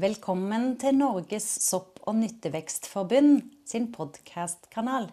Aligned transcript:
Velkommen 0.00 0.78
til 0.80 0.94
Norges 0.96 1.44
sopp- 1.60 1.98
og 2.08 2.14
nyttevekstforbund 2.16 3.42
sin 3.68 3.90
podkastkanal. 3.92 5.10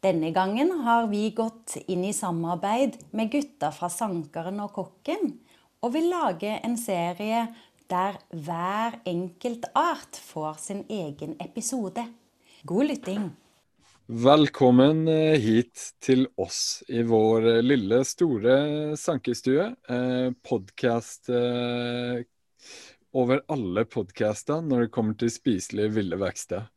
Denne 0.00 0.30
gangen 0.32 0.70
har 0.86 1.10
vi 1.10 1.26
gått 1.36 1.74
inn 1.84 2.06
i 2.08 2.14
samarbeid 2.16 2.96
med 3.12 3.28
gutta 3.34 3.68
fra 3.68 3.90
Sankeren 3.92 4.62
og 4.64 4.72
Kokken, 4.78 5.34
og 5.84 5.92
vil 5.92 6.08
lage 6.08 6.54
en 6.64 6.78
serie 6.80 7.44
der 7.92 8.16
hver 8.32 8.96
enkelt 9.04 9.68
art 9.76 10.16
får 10.16 10.56
sin 10.64 10.82
egen 10.88 11.36
episode. 11.44 12.08
God 12.64 12.88
lytting. 12.94 13.28
Velkommen 14.08 15.04
eh, 15.04 15.36
hit 15.36 15.92
til 16.00 16.30
oss 16.40 16.80
i 16.88 17.04
vår 17.04 17.58
eh, 17.58 17.62
lille, 17.62 18.00
store 18.08 18.96
sankestue. 18.96 19.74
Eh, 19.84 20.32
Podkast 20.48 21.28
eh, 21.28 22.24
over 23.12 23.42
alle 23.52 23.84
podkaster 23.88 24.62
når 24.64 24.86
det 24.86 24.92
kommer 24.94 25.16
til 25.18 25.32
spiselige 25.32 25.94
ville 25.98 26.18
vekster. 26.20 26.68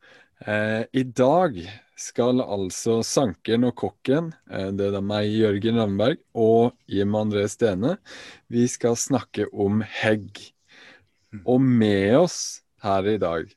Eh, 0.44 0.84
I 0.92 1.04
dag 1.16 1.58
skal 1.96 2.44
altså 2.44 3.00
Sankeren 3.08 3.70
og 3.70 3.76
Kokken, 3.80 4.34
eh, 4.52 4.72
det 4.76 4.92
er 4.92 5.06
meg, 5.06 5.30
Jørgen 5.32 5.80
Ravnberg, 5.80 6.20
og 6.36 6.76
Jim 6.92 7.16
André 7.16 7.48
Stene, 7.52 7.96
vi 8.52 8.68
skal 8.68 9.00
snakke 9.00 9.48
om 9.54 9.80
hegg. 10.02 10.42
Og 11.46 11.62
med 11.62 12.18
oss 12.20 12.40
her 12.84 13.08
i 13.08 13.20
dag 13.20 13.48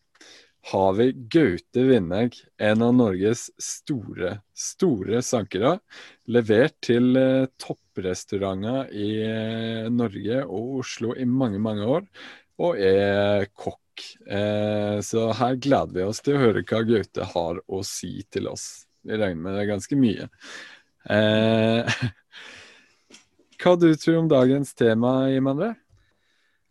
har 0.69 0.93
vi 0.99 1.13
Gaute 1.33 1.85
Vindegg, 1.89 2.35
en 2.61 2.83
av 2.85 2.93
Norges 2.95 3.47
store, 3.63 4.35
store 4.53 5.23
sankere. 5.25 5.79
Levert 6.29 6.77
til 6.85 7.17
eh, 7.17 7.47
topprestauranter 7.61 8.93
i 8.93 9.09
eh, 9.25 9.89
Norge 9.93 10.43
og 10.45 10.83
Oslo 10.83 11.15
i 11.17 11.25
mange, 11.25 11.61
mange 11.63 11.89
år, 11.89 12.05
og 12.59 12.79
er 12.83 13.49
kokk. 13.55 14.05
Eh, 14.31 14.99
så 15.03 15.29
her 15.39 15.59
gleder 15.59 15.95
vi 15.95 16.07
oss 16.07 16.23
til 16.23 16.37
å 16.37 16.43
høre 16.43 16.65
hva 16.67 16.83
Gaute 16.87 17.27
har 17.33 17.61
å 17.67 17.83
si 17.87 18.21
til 18.31 18.51
oss. 18.51 18.87
Vi 19.07 19.17
regner 19.17 19.41
med 19.43 19.57
det 19.57 19.65
er 19.65 19.73
ganske 19.73 19.99
mye. 19.99 20.29
Eh, 21.11 22.01
hva 23.63 23.77
du 23.79 23.91
tror 23.95 24.23
om 24.23 24.31
dagens 24.31 24.75
tema, 24.79 25.21
Jim 25.33 25.51
André? 25.51 25.75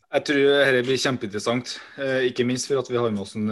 Jeg 0.08 0.24
tror 0.24 0.46
dette 0.64 0.84
blir 0.88 1.00
kjempeinteressant, 1.04 1.74
eh, 2.00 2.30
ikke 2.30 2.46
minst 2.48 2.70
for 2.70 2.80
at 2.80 2.88
vi 2.88 3.00
har 3.00 3.12
med 3.12 3.26
oss 3.26 3.36
en 3.36 3.52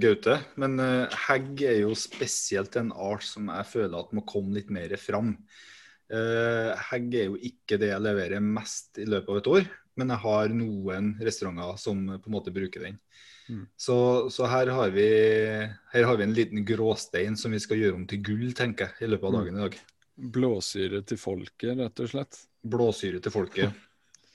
Gaute. 0.00 0.38
Men 0.60 0.78
hegg 1.26 1.60
er 1.68 1.82
jo 1.82 1.96
spesielt 1.96 2.76
en 2.80 2.92
art 2.92 3.26
som 3.26 3.52
jeg 3.52 3.68
føler 3.72 3.98
at 4.00 4.16
må 4.16 4.24
komme 4.28 4.56
litt 4.56 4.72
mer 4.72 4.96
fram. 5.00 5.34
Hegg 6.10 7.12
er 7.14 7.28
jo 7.30 7.36
ikke 7.38 7.76
det 7.78 7.92
jeg 7.92 8.02
leverer 8.02 8.42
mest 8.42 8.98
i 8.98 9.04
løpet 9.06 9.30
av 9.30 9.36
et 9.40 9.50
år, 9.52 9.68
men 10.00 10.10
jeg 10.14 10.22
har 10.24 10.54
noen 10.56 11.12
restauranter 11.22 11.76
som 11.78 12.00
på 12.16 12.30
en 12.30 12.34
måte 12.34 12.54
bruker 12.54 12.82
den. 12.88 12.96
Mm. 13.50 13.64
Så, 13.78 13.96
så 14.30 14.46
her, 14.46 14.70
har 14.74 14.90
vi, 14.94 15.06
her 15.92 16.04
har 16.06 16.16
vi 16.18 16.22
en 16.26 16.34
liten 16.36 16.64
gråstein 16.66 17.36
som 17.38 17.50
vi 17.54 17.58
skal 17.62 17.80
gjøre 17.82 17.96
om 17.98 18.04
til 18.10 18.20
gull, 18.26 18.50
tenker 18.54 18.90
jeg, 18.92 19.06
i 19.06 19.10
løpet 19.10 19.26
av 19.26 19.32
Mm. 19.34 19.38
dagen 19.40 19.58
i 19.58 19.62
dag. 19.64 19.78
Blåsyre 20.36 21.00
til 21.08 21.18
folket, 21.18 21.72
rett 21.78 22.02
og 22.04 22.10
slett. 22.12 22.42
Blåsyre 22.62 23.18
til 23.24 23.32
folket. 23.34 23.68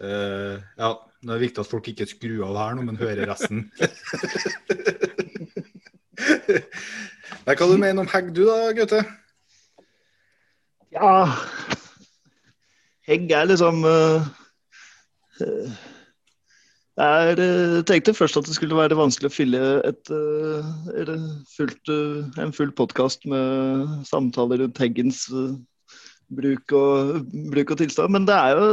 uh, 0.03 0.55
ja, 0.79 0.89
det 1.23 1.31
er 1.35 1.43
viktig 1.45 1.61
at 1.63 1.71
folk 1.71 1.87
ikke 1.91 2.07
skrur 2.09 2.43
av 2.49 2.57
her 2.59 2.75
nå, 2.75 2.81
men 2.89 2.99
hører 2.99 3.25
resten. 3.31 3.59
Nei, 7.45 7.55
hva 7.55 7.67
du 7.69 7.77
mener 7.77 8.01
om 8.03 8.09
hegg 8.09 8.31
du 8.35 8.43
da, 8.47 8.57
Gaute? 8.77 9.01
Ja 10.95 11.27
Hegg 13.05 13.29
er 13.35 13.49
liksom 13.49 13.83
uh, 13.83 14.23
uh, 15.43 15.73
Jeg 16.95 17.83
tenkte 17.89 18.15
først 18.15 18.39
at 18.39 18.47
det 18.47 18.55
skulle 18.55 18.77
være 18.77 18.95
vanskelig 18.97 19.27
å 19.27 19.35
fylle 19.35 19.63
et, 19.83 20.11
eh, 20.15 21.09
fullt, 21.51 21.91
eh, 21.91 22.39
en 22.39 22.53
full 22.55 22.71
podkast 22.71 23.27
med 23.27 24.05
samtaler 24.07 24.63
rundt 24.63 24.79
heggens 24.79 25.25
eh, 25.27 25.57
bruk 26.31 26.71
og, 26.71 27.27
bruk 27.51 27.75
og 27.75 27.81
tilstand, 27.83 28.15
men 28.15 28.29
det 28.29 28.37
er 28.39 28.55
jo 28.55 28.69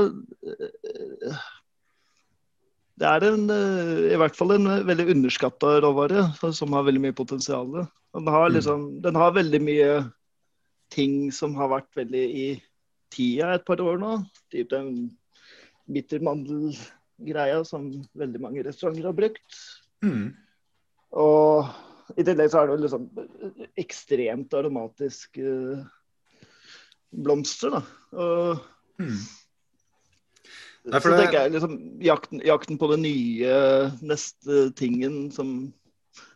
det 3.03 3.11
er 3.11 3.27
en, 3.27 3.51
i 3.51 4.23
hvert 4.23 4.39
fall 4.39 4.55
en 4.55 4.71
veldig 4.87 5.09
underskatta 5.17 5.81
råvare 5.83 6.29
som 6.55 6.79
har 6.79 6.87
veldig 6.87 7.03
mye 7.09 7.19
potensial. 7.19 7.67
Den 8.15 8.31
har, 8.31 8.53
liksom, 8.55 9.03
den 9.03 9.19
har 9.19 9.35
veldig 9.35 9.65
mye 9.67 9.95
ting 10.93 11.31
som 11.35 11.57
har 11.59 11.71
vært 11.73 11.91
veldig 11.97 12.23
i 12.23 12.47
tida 13.13 13.55
et 13.57 13.65
par 13.69 13.81
år 13.85 14.01
nå. 14.01 14.17
Typ 14.53 14.71
den 14.73 14.93
bittermandelgreia 15.93 17.63
som 17.69 17.89
veldig 18.19 18.43
mange 18.43 18.65
restauranter 18.67 19.09
har 19.09 19.17
brukt. 19.17 19.63
Mm. 20.05 20.33
Og 21.23 22.19
i 22.19 22.25
tillegg 22.27 22.53
så 22.53 22.63
er 22.63 22.69
det 22.69 22.77
jo 22.77 22.85
liksom 22.85 23.09
ekstremt 23.81 24.55
aromatisk 24.57 25.41
eh, 25.41 25.83
blomster, 27.13 27.79
da. 27.79 27.83
Og 28.13 28.69
Mm. 29.01 29.21
Nei, 30.83 30.99
så 30.99 31.13
tenker 31.15 31.37
jeg 31.39 31.55
liksom 31.55 31.77
jakten, 32.03 32.43
jakten 32.47 32.79
på 32.81 32.89
den 32.91 33.05
nye 33.07 33.57
neste 34.03 34.65
tingen 34.79 35.29
som 35.35 35.71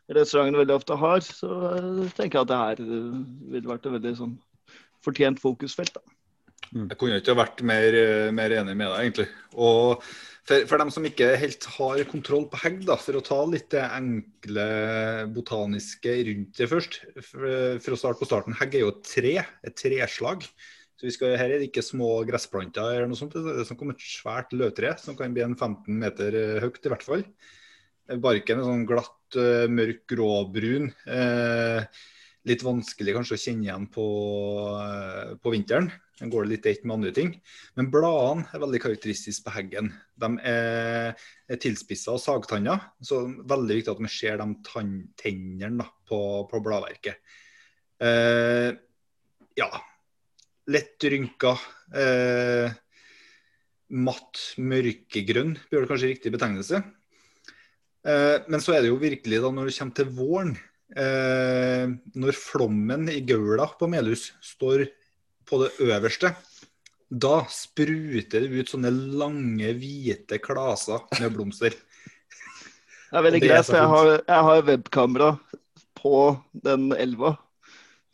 restaurantene 0.07 0.61
veldig 0.63 0.77
ofte 0.79 0.99
har, 1.01 1.25
så 1.25 1.51
eh, 1.73 2.05
tenker 2.15 2.39
jeg 2.39 2.45
at 2.45 2.53
det 2.53 2.61
her 2.61 2.83
eh, 2.85 3.17
ville 3.53 3.73
vært 3.73 3.89
en 3.89 3.97
veldig 3.97 4.13
sånn 4.21 4.37
fortjent 5.05 5.43
fokusfelt. 5.43 5.99
da. 5.99 6.17
Jeg 6.73 6.99
kunne 6.99 7.21
ikke 7.21 7.35
ha 7.35 7.43
vært 7.45 7.61
mer, 7.67 7.95
eh, 7.95 8.31
mer 8.35 8.55
enig 8.59 8.75
med 8.77 8.91
deg, 8.91 9.03
egentlig. 9.05 9.29
Og 9.55 10.03
for, 10.47 10.63
for 10.71 10.79
dem 10.83 10.93
som 10.95 11.07
ikke 11.07 11.33
helt 11.41 11.67
har 11.77 12.03
kontroll 12.11 12.47
på 12.51 12.61
hegg, 12.63 12.81
da, 12.87 12.97
for 13.01 13.19
å 13.19 13.25
ta 13.25 13.39
litt 13.51 13.69
det 13.75 13.83
enkle 13.85 14.67
botaniske 15.35 16.17
rundt 16.29 16.61
det 16.61 16.71
først. 16.71 17.01
For, 17.19 17.47
for 17.83 17.97
å 17.97 18.01
starte 18.01 18.23
på 18.23 18.29
starten. 18.31 18.57
Hegg 18.59 18.77
er 18.77 18.85
jo 18.85 18.95
et 18.95 19.05
tre, 19.07 19.37
et 19.67 19.79
treslag. 19.79 20.47
Så 20.97 21.09
vi 21.09 21.13
skal, 21.13 21.35
Her 21.37 21.53
er 21.53 21.61
det 21.61 21.69
ikke 21.69 21.85
små 21.85 22.11
gressplanter 22.29 22.95
eller 22.95 23.11
noe 23.11 23.19
sånt. 23.19 23.37
Det 23.37 23.61
er 23.61 23.69
som 23.69 23.79
kommer 23.79 23.99
et 23.99 24.07
svært 24.07 24.55
løvtre 24.57 24.95
som 25.03 25.19
kan 25.19 25.35
bli 25.35 25.45
en 25.45 25.57
15 25.59 25.91
meter 25.93 26.39
eh, 26.41 26.59
høyt, 26.65 26.81
i 26.83 26.93
hvert 26.93 27.05
fall. 27.05 27.27
Barken 28.23 28.63
er 28.63 28.69
sånn 28.69 28.87
glatt, 28.89 29.37
eh, 29.37 29.67
mørk 29.69 30.07
gråbrun. 30.15 30.93
Eh, 31.11 32.05
litt 32.47 32.63
vanskelig 32.63 33.15
kanskje 33.17 33.37
å 33.37 33.43
kjenne 33.43 33.67
igjen 33.67 33.87
på, 33.93 34.07
eh, 34.81 35.33
på 35.43 35.53
vinteren. 35.55 35.91
Den 36.21 36.31
går 36.33 36.47
det 36.47 36.53
litt 36.55 36.67
ett 36.67 36.85
med 36.85 36.97
andre 36.97 37.13
ting. 37.13 37.35
Men 37.77 37.91
bladene 37.93 38.47
er 38.55 38.63
veldig 38.63 38.81
karakteristisk 38.81 39.45
på 39.45 39.53
heggen. 39.57 39.91
De 40.17 40.31
er, 40.49 41.27
er 41.49 41.61
tilspissa 41.61 42.15
og 42.15 42.23
sagtanna, 42.23 42.79
så 43.03 43.27
veldig 43.27 43.81
viktig 43.81 43.93
at 43.93 44.01
vi 44.01 44.13
ser 44.15 44.41
de 44.41 44.49
tennene 45.21 45.91
på, 46.09 46.21
på 46.49 46.63
bladverket. 46.65 47.21
Eh, 48.01 48.71
ja, 49.57 49.71
lett 50.73 51.09
rynka. 51.13 51.57
Eh, 51.93 52.71
matt 53.97 54.41
mørkegrønn, 54.59 55.55
blir 55.69 55.85
det 55.85 55.91
kanskje 55.91 56.11
riktig 56.11 56.33
betegnelse. 56.35 56.81
Eh, 58.07 58.39
men 58.49 58.63
så 58.63 58.75
er 58.75 58.83
det 58.83 58.91
jo 58.91 59.03
virkelig 59.03 59.43
da 59.43 59.53
når 59.53 59.71
det 59.71 59.77
kommer 59.79 59.99
til 59.99 60.11
våren, 60.17 60.57
eh, 60.95 61.89
når 62.15 62.39
flommen 62.39 63.09
i 63.11 63.23
gaula 63.27 63.69
på 63.79 63.89
Melhus 63.91 64.31
står 64.45 64.87
på 65.47 65.61
det 65.63 65.73
øverste, 65.87 66.35
da 67.07 67.45
spruter 67.51 68.43
det 68.43 68.51
ut 68.51 68.71
sånne 68.73 68.91
lange, 68.91 69.71
hvite 69.79 70.41
klaser 70.43 71.05
med 71.21 71.35
blomster. 71.37 71.75
Det 73.07 73.21
er 73.21 73.27
veldig 73.29 73.43
greit, 73.45 73.69
for 73.69 73.79
jeg 73.79 73.91
har, 73.93 74.13
jeg 74.19 74.47
har 74.49 74.65
webkamera 74.67 75.29
på 75.97 76.17
den 76.67 76.91
elva. 76.97 77.37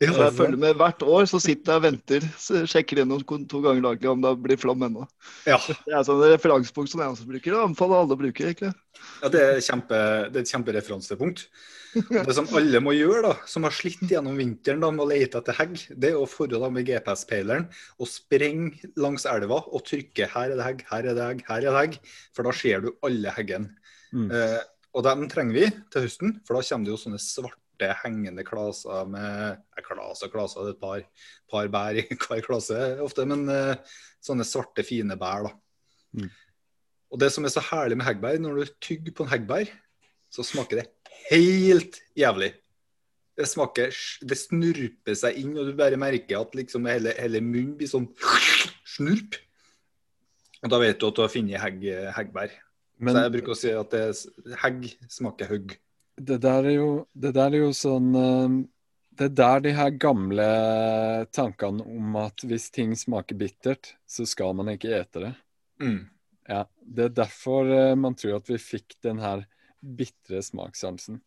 Så 0.09 0.23
jeg 0.25 0.35
følger 0.37 0.59
med 0.59 0.79
hvert 0.79 1.03
år, 1.05 1.27
så 1.29 1.39
sitter 1.41 1.73
jeg 1.73 1.81
og 1.81 1.85
venter. 1.85 2.25
Sjekker 2.69 3.01
gjennom 3.01 3.21
to 3.23 3.61
ganger 3.63 3.85
daglig 3.85 4.09
om 4.11 4.23
det 4.23 4.33
blir 4.43 4.59
flom 4.59 4.83
ennå. 4.87 5.05
ja, 5.47 5.59
Det 5.59 5.93
er 5.93 6.07
sånn 6.07 6.23
referansepunkt 6.23 6.91
som 6.91 7.03
jeg 7.03 7.13
også 7.13 7.27
bruker. 7.29 7.53
Det 7.53 7.61
anbefaler 7.67 8.01
alle 8.01 8.17
å 8.17 8.21
bruke, 8.23 8.47
egentlig. 8.49 8.73
ja 9.21 9.31
det, 9.33 9.45
er 9.45 9.61
kjempe, 9.63 10.01
det 10.33 10.41
er 10.41 10.45
et 10.45 10.53
kjempereferansepunkt. 10.55 11.45
Det 11.93 12.33
som 12.33 12.49
alle 12.57 12.81
må 12.81 12.95
gjøre, 12.95 13.21
da, 13.27 13.33
som 13.49 13.67
har 13.67 13.75
slitt 13.75 14.01
gjennom 14.09 14.37
vinteren 14.39 14.81
da, 14.81 14.89
med 14.93 15.05
å 15.05 15.09
lete 15.11 15.39
etter 15.39 15.57
hegg, 15.59 15.77
det 15.93 16.13
er 16.13 16.19
å 16.19 16.27
forre 16.29 16.71
med 16.73 16.87
GPS-peileren 16.89 17.67
og 17.99 18.09
sprenge 18.09 18.91
langs 18.97 19.27
elva 19.29 19.61
og 19.61 19.85
trykke 19.85 20.27
'her 20.31 20.53
er 20.53 20.57
det 20.57 20.67
hegg, 20.67 20.85
her 20.89 21.09
er 21.11 21.17
det 21.17 21.27
hegg, 21.29 21.43
her 21.47 21.61
er 21.61 21.69
det 21.69 21.81
hegg', 21.81 21.99
for 22.33 22.49
da 22.49 22.51
ser 22.51 22.81
du 22.81 22.93
alle 23.05 23.33
heggene. 23.37 23.75
Mm. 24.13 24.31
Eh, 24.31 24.61
og 24.93 25.03
dem 25.05 25.27
trenger 25.29 25.53
vi 25.53 25.69
til 25.93 26.05
høsten, 26.05 26.39
for 26.45 26.57
da 26.57 26.65
kommer 26.65 26.85
det 26.85 26.93
jo 26.93 27.01
sånne 27.01 27.21
svarte 27.21 27.62
hengende 27.81 28.45
klaser 28.47 29.07
med 29.09 29.57
eh, 29.57 29.83
Klaser, 29.83 30.29
klaser, 30.31 30.63
det 30.63 30.73
er 30.73 30.77
et 30.77 30.81
par, 30.81 31.27
par 31.51 31.69
bær 31.73 31.99
i 31.99 32.05
hver 32.23 32.41
klase 32.45 32.79
ofte, 33.03 33.25
men 33.29 33.45
eh, 33.51 33.99
sånne 34.23 34.45
svarte, 34.47 34.85
fine 34.87 35.17
bær. 35.19 35.49
da. 35.49 35.53
Mm. 36.19 36.31
Og 37.13 37.21
det 37.21 37.29
som 37.33 37.45
er 37.45 37.53
så 37.53 37.61
herlig 37.61 37.99
med 37.99 38.07
heggbær, 38.07 38.39
når 38.41 38.59
du 38.59 38.75
tygger 38.81 39.13
på 39.13 39.25
en 39.25 39.31
heggbær, 39.33 39.69
så 40.33 40.45
smaker 40.45 40.81
det 40.81 40.87
helt 41.29 41.99
jævlig. 42.17 42.53
Det 43.37 43.47
smaker 43.49 43.93
Det 44.21 44.37
snurper 44.37 45.17
seg 45.17 45.37
inn, 45.41 45.55
og 45.57 45.69
du 45.69 45.77
bare 45.77 45.97
merker 45.97 46.41
at 46.41 46.55
liksom 46.57 46.85
hele, 46.89 47.13
hele 47.17 47.41
munnen 47.41 47.75
blir 47.77 47.89
sånn 47.89 48.09
snurp. 48.95 49.37
Og 50.63 50.71
da 50.71 50.79
vet 50.79 50.99
du 51.01 51.09
at 51.09 51.17
du 51.17 51.21
har 51.25 51.33
funnet 51.33 51.61
hegg, 51.61 51.85
heggbær. 52.15 52.53
Men 53.03 53.17
så 53.17 53.25
jeg 53.25 53.33
bruker 53.35 53.53
å 53.53 53.57
si 53.57 53.71
at 53.75 53.93
det 53.93 54.57
hegg 54.63 54.85
smaker 55.11 55.49
hugg. 55.51 55.73
Det 56.17 56.39
der 56.43 56.63
er 56.69 56.75
jo, 56.77 56.89
det 57.13 57.33
der 57.35 57.53
er 57.53 57.63
jo 57.65 57.71
sånn 57.75 58.09
eh, 58.15 58.57
Det 59.13 59.25
er 59.29 59.35
der 59.37 59.59
de 59.65 59.71
her 59.77 59.89
gamle 60.01 60.45
tankene 61.33 61.85
om 61.85 62.15
at 62.21 62.43
hvis 62.49 62.69
ting 62.73 62.95
smaker 62.97 63.37
bittert, 63.37 63.91
så 64.09 64.25
skal 64.25 64.55
man 64.57 64.71
ikke 64.73 64.93
ete 64.99 65.21
det. 65.27 65.33
Mm. 65.81 65.99
Ja, 66.49 66.63
Det 66.81 67.05
er 67.05 67.17
derfor 67.23 67.69
eh, 67.71 67.95
man 67.95 68.15
tror 68.19 68.39
at 68.39 68.49
vi 68.49 68.57
fikk 68.61 68.97
den 69.05 69.19
her 69.21 69.45
bitre 69.83 70.41
smakssansen. 70.41 71.21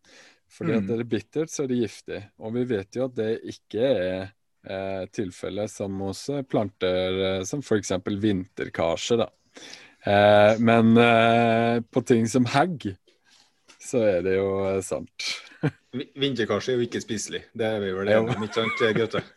Fordi 0.51 0.73
at 0.77 0.83
Mm. 0.83 0.87
det 0.89 0.99
er 1.01 1.11
bittert, 1.11 1.51
så 1.51 1.65
er 1.65 1.69
det 1.69 1.79
giftig. 1.83 2.21
Og 2.39 2.53
vi 2.55 2.65
vet 2.65 2.95
jo 2.97 3.05
at 3.07 3.15
det 3.17 3.41
ikke 3.55 3.83
er 3.87 4.21
eh, 4.67 5.07
tilfellet 5.15 5.71
som 5.71 5.99
hos 6.01 6.29
eh, 6.31 6.43
planter 6.43 7.19
eh, 7.39 7.43
som 7.45 7.63
f.eks. 7.63 7.91
vinterkarse. 8.07 9.17
da. 9.19 9.27
Eh, 10.07 10.59
men 10.59 10.97
eh, 10.97 11.81
på 11.91 12.03
ting 12.07 12.27
som 12.31 12.47
hegg, 12.47 12.95
så 13.87 14.03
er 14.05 14.21
det 14.27 14.37
jo 14.37 14.49
eh, 14.67 14.81
sant. 14.85 15.31
Vi- 15.97 16.11
Vinterkarse 16.21 16.73
er 16.75 16.81
jo 16.81 16.87
ikke 16.89 17.01
spiselig. 17.05 17.45
Det 17.57 17.67
er 17.67 17.81
vi 17.81 17.93
vel 17.97 18.09
enige 18.13 18.37
om, 18.37 18.45
ikke 18.47 18.61
sant, 18.63 18.85
Gaute? 18.99 19.23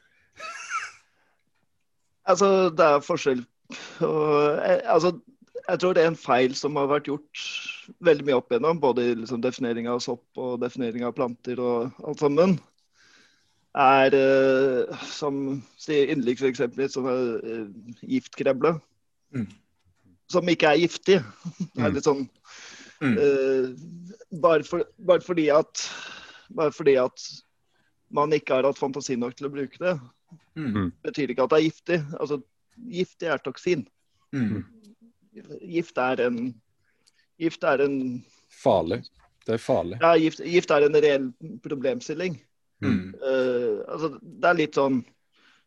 Altså, 2.29 2.47
det 2.77 2.85
er 2.85 2.99
forskjell 3.01 3.39
og, 4.05 4.59
eh, 4.65 4.81
altså, 4.91 5.13
Jeg 5.69 5.79
tror 5.81 5.93
det 5.93 6.03
er 6.03 6.07
en 6.11 6.17
feil 6.17 6.53
som 6.57 6.75
har 6.79 6.87
vært 6.89 7.05
gjort 7.09 7.41
veldig 8.05 8.25
mye 8.25 8.37
opp 8.39 8.51
igjennom, 8.53 8.79
både 8.81 9.03
i 9.05 9.15
liksom, 9.19 9.41
definering 9.43 9.85
av 9.91 9.99
sopp 10.01 10.39
og 10.41 10.55
definering 10.63 11.03
av 11.05 11.13
planter 11.17 11.59
og 11.61 11.91
alt 12.09 12.21
sammen, 12.23 12.55
er 13.77 14.15
eh, 14.17 15.03
som 15.05 15.59
sier 15.77 16.09
Yndling 16.15 16.39
f.eks. 16.41 16.63
litt 16.77 16.95
sånn 16.95 17.09
eh, 17.11 17.67
giftkremle. 18.15 18.75
Mm. 19.37 19.45
Som 20.33 20.49
ikke 20.49 20.71
er 20.73 20.81
giftig. 20.81 21.19
Det 21.21 21.83
er 21.85 21.91
Mm. 21.91 21.95
litt 21.99 22.07
sånn 22.09 22.25
Mm. 22.99 23.17
eh, 23.17 23.67
bare, 24.41 24.63
for, 24.67 24.83
bare 24.99 25.23
fordi 25.23 25.49
at 25.55 25.85
bare 26.51 26.73
fordi 26.75 26.95
at 26.99 27.27
man 28.11 28.33
ikke 28.33 28.57
har 28.57 28.65
hatt 28.65 28.79
fantasi 28.79 29.15
nok 29.15 29.35
til 29.37 29.47
å 29.47 29.53
bruke 29.53 29.79
det, 29.79 29.99
Mm. 30.55 30.91
betyr 31.01 31.31
ikke 31.31 31.43
at 31.45 31.49
det 31.53 31.57
er 31.57 31.63
giftig. 31.69 31.97
Altså, 32.19 32.35
giftig 32.89 33.29
er 33.31 33.39
toksin. 33.41 33.87
Mm. 34.33 34.63
Gift 35.61 35.97
er 35.97 36.21
en 36.27 36.53
Gift 37.39 37.63
er 37.63 37.81
en 37.85 37.95
Farlig. 38.51 39.05
Det 39.45 39.55
er 39.55 39.61
farlig. 39.63 39.97
Ja, 40.01 40.11
gift, 40.19 40.41
gift 40.43 40.71
er 40.71 40.85
en 40.85 40.93
reell 40.99 41.29
problemstilling. 41.63 42.35
Mm. 42.83 43.15
Uh, 43.23 43.79
altså, 43.87 44.11
det 44.21 44.49
er 44.49 44.59
litt 44.59 44.77
sånn 44.77 45.01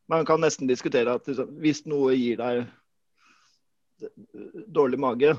Man 0.08 0.25
kan 0.29 0.40
nesten 0.40 0.69
diskutere 0.69 1.14
at 1.14 1.26
liksom, 1.26 1.50
hvis 1.62 1.82
noe 1.87 2.14
gir 2.14 2.37
deg 2.37 2.67
dårlig 4.75 4.99
mage, 5.00 5.34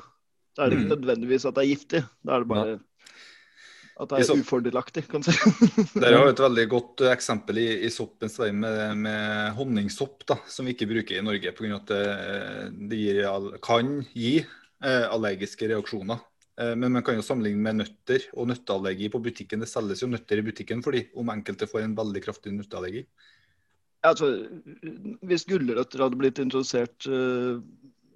så 0.53 0.63
er 0.63 0.69
det 0.69 0.79
ikke 0.79 0.89
Mm. 0.89 0.95
nødvendigvis 0.95 1.45
at 1.49 1.55
det 1.55 1.63
er 1.63 1.71
giftig. 1.73 2.01
Da 2.23 2.35
er 2.35 2.43
det 2.43 2.47
bare 2.53 2.79
at 3.93 4.09
det 4.09 4.23
er 4.25 4.39
ufordelaktig, 4.41 5.03
kan 5.09 5.21
du 5.21 5.29
si. 5.29 5.37
Dere 6.01 6.17
har 6.17 6.31
et 6.31 6.39
veldig 6.41 6.63
godt 6.71 7.01
eh, 7.05 7.11
eksempel 7.13 7.59
i, 7.61 7.67
i 7.85 7.89
soppens 7.93 8.39
vei 8.41 8.49
med, 8.51 8.97
med 8.97 9.53
honningsopp, 9.57 10.23
da, 10.29 10.39
som 10.49 10.65
vi 10.65 10.73
ikke 10.73 10.89
bruker 10.89 11.19
i 11.19 11.25
Norge 11.25 11.53
pga. 11.53 11.75
at 11.77 11.91
det, 11.91 12.03
det 12.89 12.97
gir, 13.03 13.19
kan 13.61 13.99
gi 14.17 14.39
eh, 14.41 15.05
allergiske 15.13 15.69
reaksjoner. 15.69 16.23
Eh, 16.57 16.73
men 16.73 16.91
man 16.97 17.05
kan 17.05 17.15
jo 17.19 17.25
sammenligne 17.25 17.61
med 17.61 17.83
nøtter 17.83 18.25
og 18.33 18.49
nøtteallergi 18.49 19.11
på 19.13 19.21
butikken. 19.29 19.61
Det 19.61 19.69
selges 19.69 20.01
jo 20.01 20.09
nøtter 20.09 20.41
i 20.41 20.47
butikken 20.49 20.81
fordi 20.85 21.05
om 21.13 21.29
enkelte 21.33 21.69
får 21.69 21.85
en 21.85 21.95
veldig 22.01 22.25
kraftig 22.25 22.53
nøtteallergi. 22.57 23.05
altså, 24.03 24.27
hvis 25.23 25.45
gulrøtter 25.47 26.01
hadde 26.03 26.17
blitt 26.19 26.41
introdusert 26.41 27.05
eh, 27.07 27.61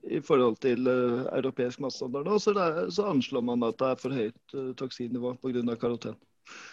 i 0.09 0.21
forhold 0.23 0.57
til 0.63 0.87
uh, 0.87 1.27
europeisk 1.37 1.81
matstandard 1.83 2.27
nå, 2.27 2.37
så, 2.39 2.53
er, 2.55 2.87
så 2.93 3.09
anslår 3.11 3.43
man 3.45 3.65
at 3.67 3.77
det 3.79 3.89
er 3.91 4.01
for 4.01 4.15
høyt 4.15 4.55
uh, 4.55 4.71
toksinnivå 4.79 5.35
pga. 5.41 5.75
karoten. 5.75 6.15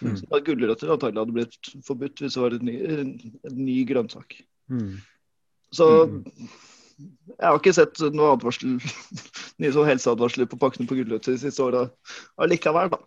Mm. 0.00 0.16
Så 0.20 0.40
gulrøtter 0.46 0.92
antagelig 0.94 1.24
hadde 1.24 1.34
blitt 1.34 1.72
forbudt 1.86 2.22
hvis 2.22 2.36
det 2.36 2.42
var 2.42 2.54
en 2.54 2.68
ny, 2.68 2.76
en, 2.94 3.10
en 3.50 3.58
ny 3.58 3.80
grønnsak. 3.88 4.38
Mm. 4.70 4.94
Så 5.74 6.06
Mm. 6.06 6.24
jeg 7.40 7.48
har 7.48 7.56
ikke 7.58 7.72
sett 7.74 7.98
noe 8.14 8.36
advarsel, 8.36 8.76
nye 9.58 9.72
sånn 9.74 9.88
helseadvarsler 9.88 10.46
på 10.46 10.58
pakkene 10.62 10.86
på 10.86 10.94
gulrøtter 11.00 11.34
de 11.34 11.40
siste 11.42 11.62
åra 11.64 11.88
allikevel, 12.38 12.92
da. 12.92 13.00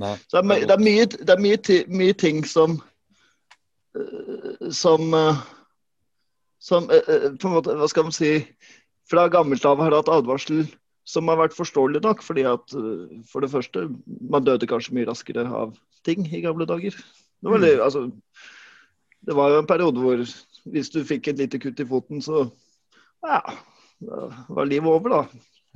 Nei. 0.00 0.14
Så 0.28 0.40
det 0.40 0.56
er, 0.56 0.64
det 0.68 0.74
er, 0.74 0.84
mye, 0.84 1.04
det 1.06 1.34
er 1.34 1.42
mye, 1.44 1.76
mye 1.88 2.16
ting 2.16 2.42
som 2.44 2.74
eh, 3.96 4.68
Som 4.70 5.14
Som 6.60 6.88
på 6.88 7.48
en 7.48 7.54
måte, 7.54 7.76
hva 7.78 7.86
skal 7.88 8.04
man 8.08 8.12
si 8.12 8.32
Fra 9.08 9.24
gammelt 9.32 9.64
av 9.64 9.80
har 9.80 9.94
hatt 9.96 10.10
advarsel 10.12 10.66
som 11.08 11.28
har 11.32 11.38
vært 11.40 11.56
forståelig 11.56 12.02
nok. 12.04 12.20
fordi 12.22 12.44
at 12.44 12.74
eh, 12.76 13.22
for 13.30 13.40
det 13.44 13.50
første, 13.52 13.86
man 14.20 14.44
døde 14.44 14.68
kanskje 14.68 14.94
mye 14.98 15.08
raskere 15.08 15.46
av 15.48 15.74
ting 16.04 16.26
i 16.28 16.42
gamle 16.44 16.66
dager. 16.68 16.92
Det 16.92 17.48
var, 17.52 17.58
litt- 17.62 17.80
altså, 17.80 18.06
det 19.24 19.34
var 19.38 19.50
jo 19.54 19.62
en 19.62 19.66
periode 19.70 20.02
hvor 20.02 20.20
hvis 20.68 20.90
du 20.92 21.00
fikk 21.08 21.28
et 21.32 21.38
lite 21.40 21.58
kutt 21.62 21.80
i 21.80 21.86
foten, 21.88 22.20
så 22.20 22.50
ja, 23.24 23.40
da 24.04 24.28
var 24.52 24.68
livet 24.68 24.90
over, 24.90 25.08
da. 25.08 25.22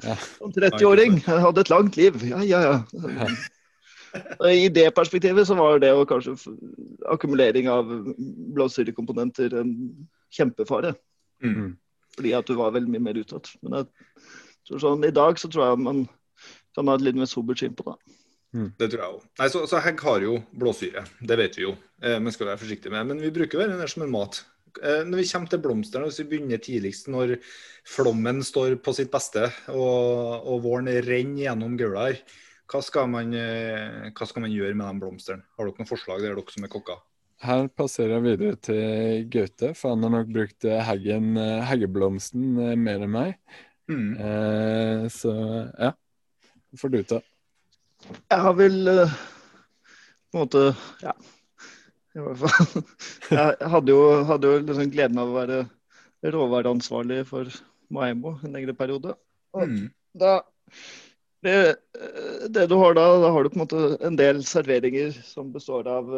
Ja. 0.02 0.14
Som 0.38 0.52
30-åring. 0.52 1.18
Jeg 1.24 1.40
hadde 1.46 1.60
et 1.64 1.70
langt 1.72 1.96
liv. 1.96 2.20
Ja, 2.28 2.42
ja, 2.44 2.60
ja. 2.92 3.26
I 4.52 4.68
det 4.68 4.90
perspektivet 4.94 5.46
så 5.48 5.56
var 5.56 5.78
det 5.80 5.92
å 5.96 6.04
kanskje 6.08 6.34
akkumulering 7.08 7.68
av 7.72 7.88
blåsyrekomponenter 8.56 9.54
en 9.62 9.72
kjempefare. 10.32 10.92
Mm. 11.42 11.72
Fordi 12.16 12.34
at 12.36 12.48
du 12.48 12.56
var 12.58 12.74
veldig 12.74 12.92
mye 12.92 13.06
mer 13.08 13.20
utsatt. 13.22 13.54
Men 13.62 13.80
jeg 13.80 13.88
tror 14.68 14.82
sånn, 14.82 15.06
i 15.08 15.14
dag 15.14 15.40
så 15.40 15.50
tror 15.50 15.70
jeg 15.70 15.84
man 15.84 16.04
kan 16.76 16.88
ha 16.88 16.96
et 16.98 17.06
litt 17.06 17.18
mer 17.18 17.30
sobert 17.30 17.62
syn 17.62 17.76
på 17.76 17.86
det. 17.88 17.96
Det 18.52 18.90
tror 18.92 19.00
jeg 19.00 19.16
òg. 19.16 19.50
Så, 19.52 19.64
så 19.70 19.80
hegg 19.80 20.00
har 20.04 20.24
jo 20.24 20.36
blåsyre, 20.60 21.06
det 21.24 21.38
vet 21.40 21.56
vi 21.56 21.64
jo. 21.64 21.76
Eh, 22.04 22.18
men 22.20 22.34
skal 22.34 22.50
være 22.50 22.60
forsiktig 22.60 22.92
med. 22.92 23.08
Men 23.08 23.22
vi 23.22 23.32
bruker 23.32 23.58
jo 23.58 23.64
den 23.64 23.80
der 23.80 23.90
som 23.90 24.04
en 24.04 24.12
mat. 24.12 24.42
Eh, 24.80 25.02
når 25.08 25.22
vi 25.22 25.28
kommer 25.30 25.52
til 25.52 25.62
blomstene, 25.64 26.08
hvis 26.08 26.20
vi 26.22 26.28
begynner 26.34 26.60
tidligst 26.60 27.08
når 27.12 27.38
flommen 27.88 28.42
står 28.44 28.76
på 28.84 28.94
sitt 28.96 29.12
beste 29.12 29.48
og, 29.72 30.44
og 30.48 30.62
våren 30.64 30.90
renner 31.04 31.46
gjennom 31.46 31.78
gaula 31.80 32.10
her, 32.10 32.20
hva 32.72 32.80
skal, 32.84 33.08
man, 33.12 33.32
eh, 33.36 34.12
hva 34.16 34.28
skal 34.28 34.44
man 34.44 34.52
gjøre 34.52 34.76
med 34.76 34.86
de 34.86 35.02
blomstene? 35.02 35.44
Har 35.56 35.68
dere 35.68 35.80
noen 35.80 35.88
forslag, 35.88 36.22
der 36.24 36.36
dere 36.36 36.54
som 36.54 36.68
er 36.68 36.72
kokker? 36.72 37.00
Her 37.42 37.66
passerer 37.74 38.16
jeg 38.16 38.24
videre 38.26 38.58
til 38.62 39.24
Gaute, 39.32 39.72
for 39.74 39.94
han 39.96 40.04
har 40.06 40.12
nok 40.14 40.28
brukt 40.34 40.66
eh, 40.68 40.78
heggen, 40.86 41.32
eh, 41.40 41.62
heggeblomsten 41.66 42.52
eh, 42.62 42.76
mer 42.78 43.02
enn 43.02 43.10
meg. 43.10 43.32
Mm. 43.90 44.12
Eh, 44.14 45.06
så 45.10 45.32
ja, 45.74 45.90
får 46.78 46.92
du 46.94 47.00
ta. 47.10 47.18
Jeg 48.30 48.38
har 48.46 48.54
vel 48.58 48.78
eh, 48.92 49.16
på 50.30 50.38
en 50.38 50.44
måte 50.44 50.62
Ja. 51.02 51.14
I 52.12 52.20
hvert 52.20 52.42
fall. 52.44 52.82
Jeg 53.32 53.68
hadde 53.72 53.88
jo, 53.94 54.00
hadde 54.28 54.48
jo 54.50 54.56
liksom 54.68 54.90
gleden 54.92 55.18
av 55.22 55.30
å 55.30 55.36
være 55.38 55.60
råvareansvarlig 56.34 57.22
for 57.26 57.48
Maemmo 57.92 58.34
en 58.44 58.52
lengre 58.54 58.74
periode. 58.76 59.14
Og 59.56 59.64
Mm. 59.66 59.86
da 60.20 60.34
det, 61.42 61.56
det 62.54 62.66
du 62.70 62.74
har 62.78 62.94
da, 62.94 63.06
da 63.24 63.30
har 63.34 63.42
du 63.42 63.50
på 63.50 63.56
en 63.58 63.62
måte 63.64 63.80
en 64.04 64.14
del 64.20 64.44
serveringer 64.46 65.16
som 65.26 65.50
består 65.56 65.88
av 65.90 66.12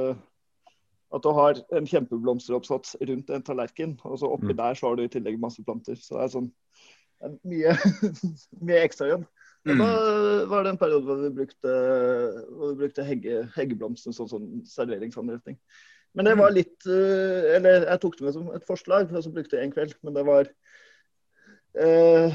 at 1.14 1.22
du 1.22 1.30
har 1.36 1.60
en 1.78 1.86
kjempeblomsteroppsats 1.86 2.96
rundt 3.06 3.30
en 3.30 3.44
tallerken, 3.46 3.96
og 4.04 4.18
så 4.18 4.30
oppi 4.34 4.50
Mm. 4.52 4.56
der 4.58 4.74
så 4.74 4.88
har 4.88 4.96
du 4.98 5.04
i 5.04 5.12
tillegg 5.12 5.38
masse 5.40 5.62
planter. 5.64 5.94
Så 5.96 6.18
det 6.18 6.24
er 6.24 6.32
sånn 6.34 6.50
mye, 7.46 7.74
mye 8.66 8.82
ekstrajobb. 8.84 9.24
Mm. 9.64 9.78
da 9.78 9.84
Mm. 9.88 10.48
var 10.50 10.62
det 10.64 10.70
en 10.74 10.78
periode 10.78 11.06
hvor 11.08 11.22
vi 11.22 11.30
brukte, 11.38 11.74
hvor 12.52 12.74
vi 12.74 12.80
brukte 12.82 13.04
hegge, 13.06 13.48
heggeblomster 13.54 14.12
som 14.12 14.28
sånn 14.28 14.48
serveringsanretning. 14.68 15.56
Men 16.14 16.28
det 16.28 16.34
var 16.38 16.52
litt 16.54 16.84
eh, 16.86 17.56
Eller 17.56 17.86
jeg 17.88 18.00
tok 18.02 18.18
det 18.18 18.24
med 18.26 18.34
som 18.36 18.50
et 18.54 18.66
forslag, 18.68 19.08
og 19.10 19.24
så 19.24 19.32
brukte 19.34 19.56
jeg 19.56 19.64
en 19.66 19.72
kveld. 19.72 19.94
Men 20.04 20.14
det 20.14 20.26
var 20.28 20.50
eh, 21.80 22.32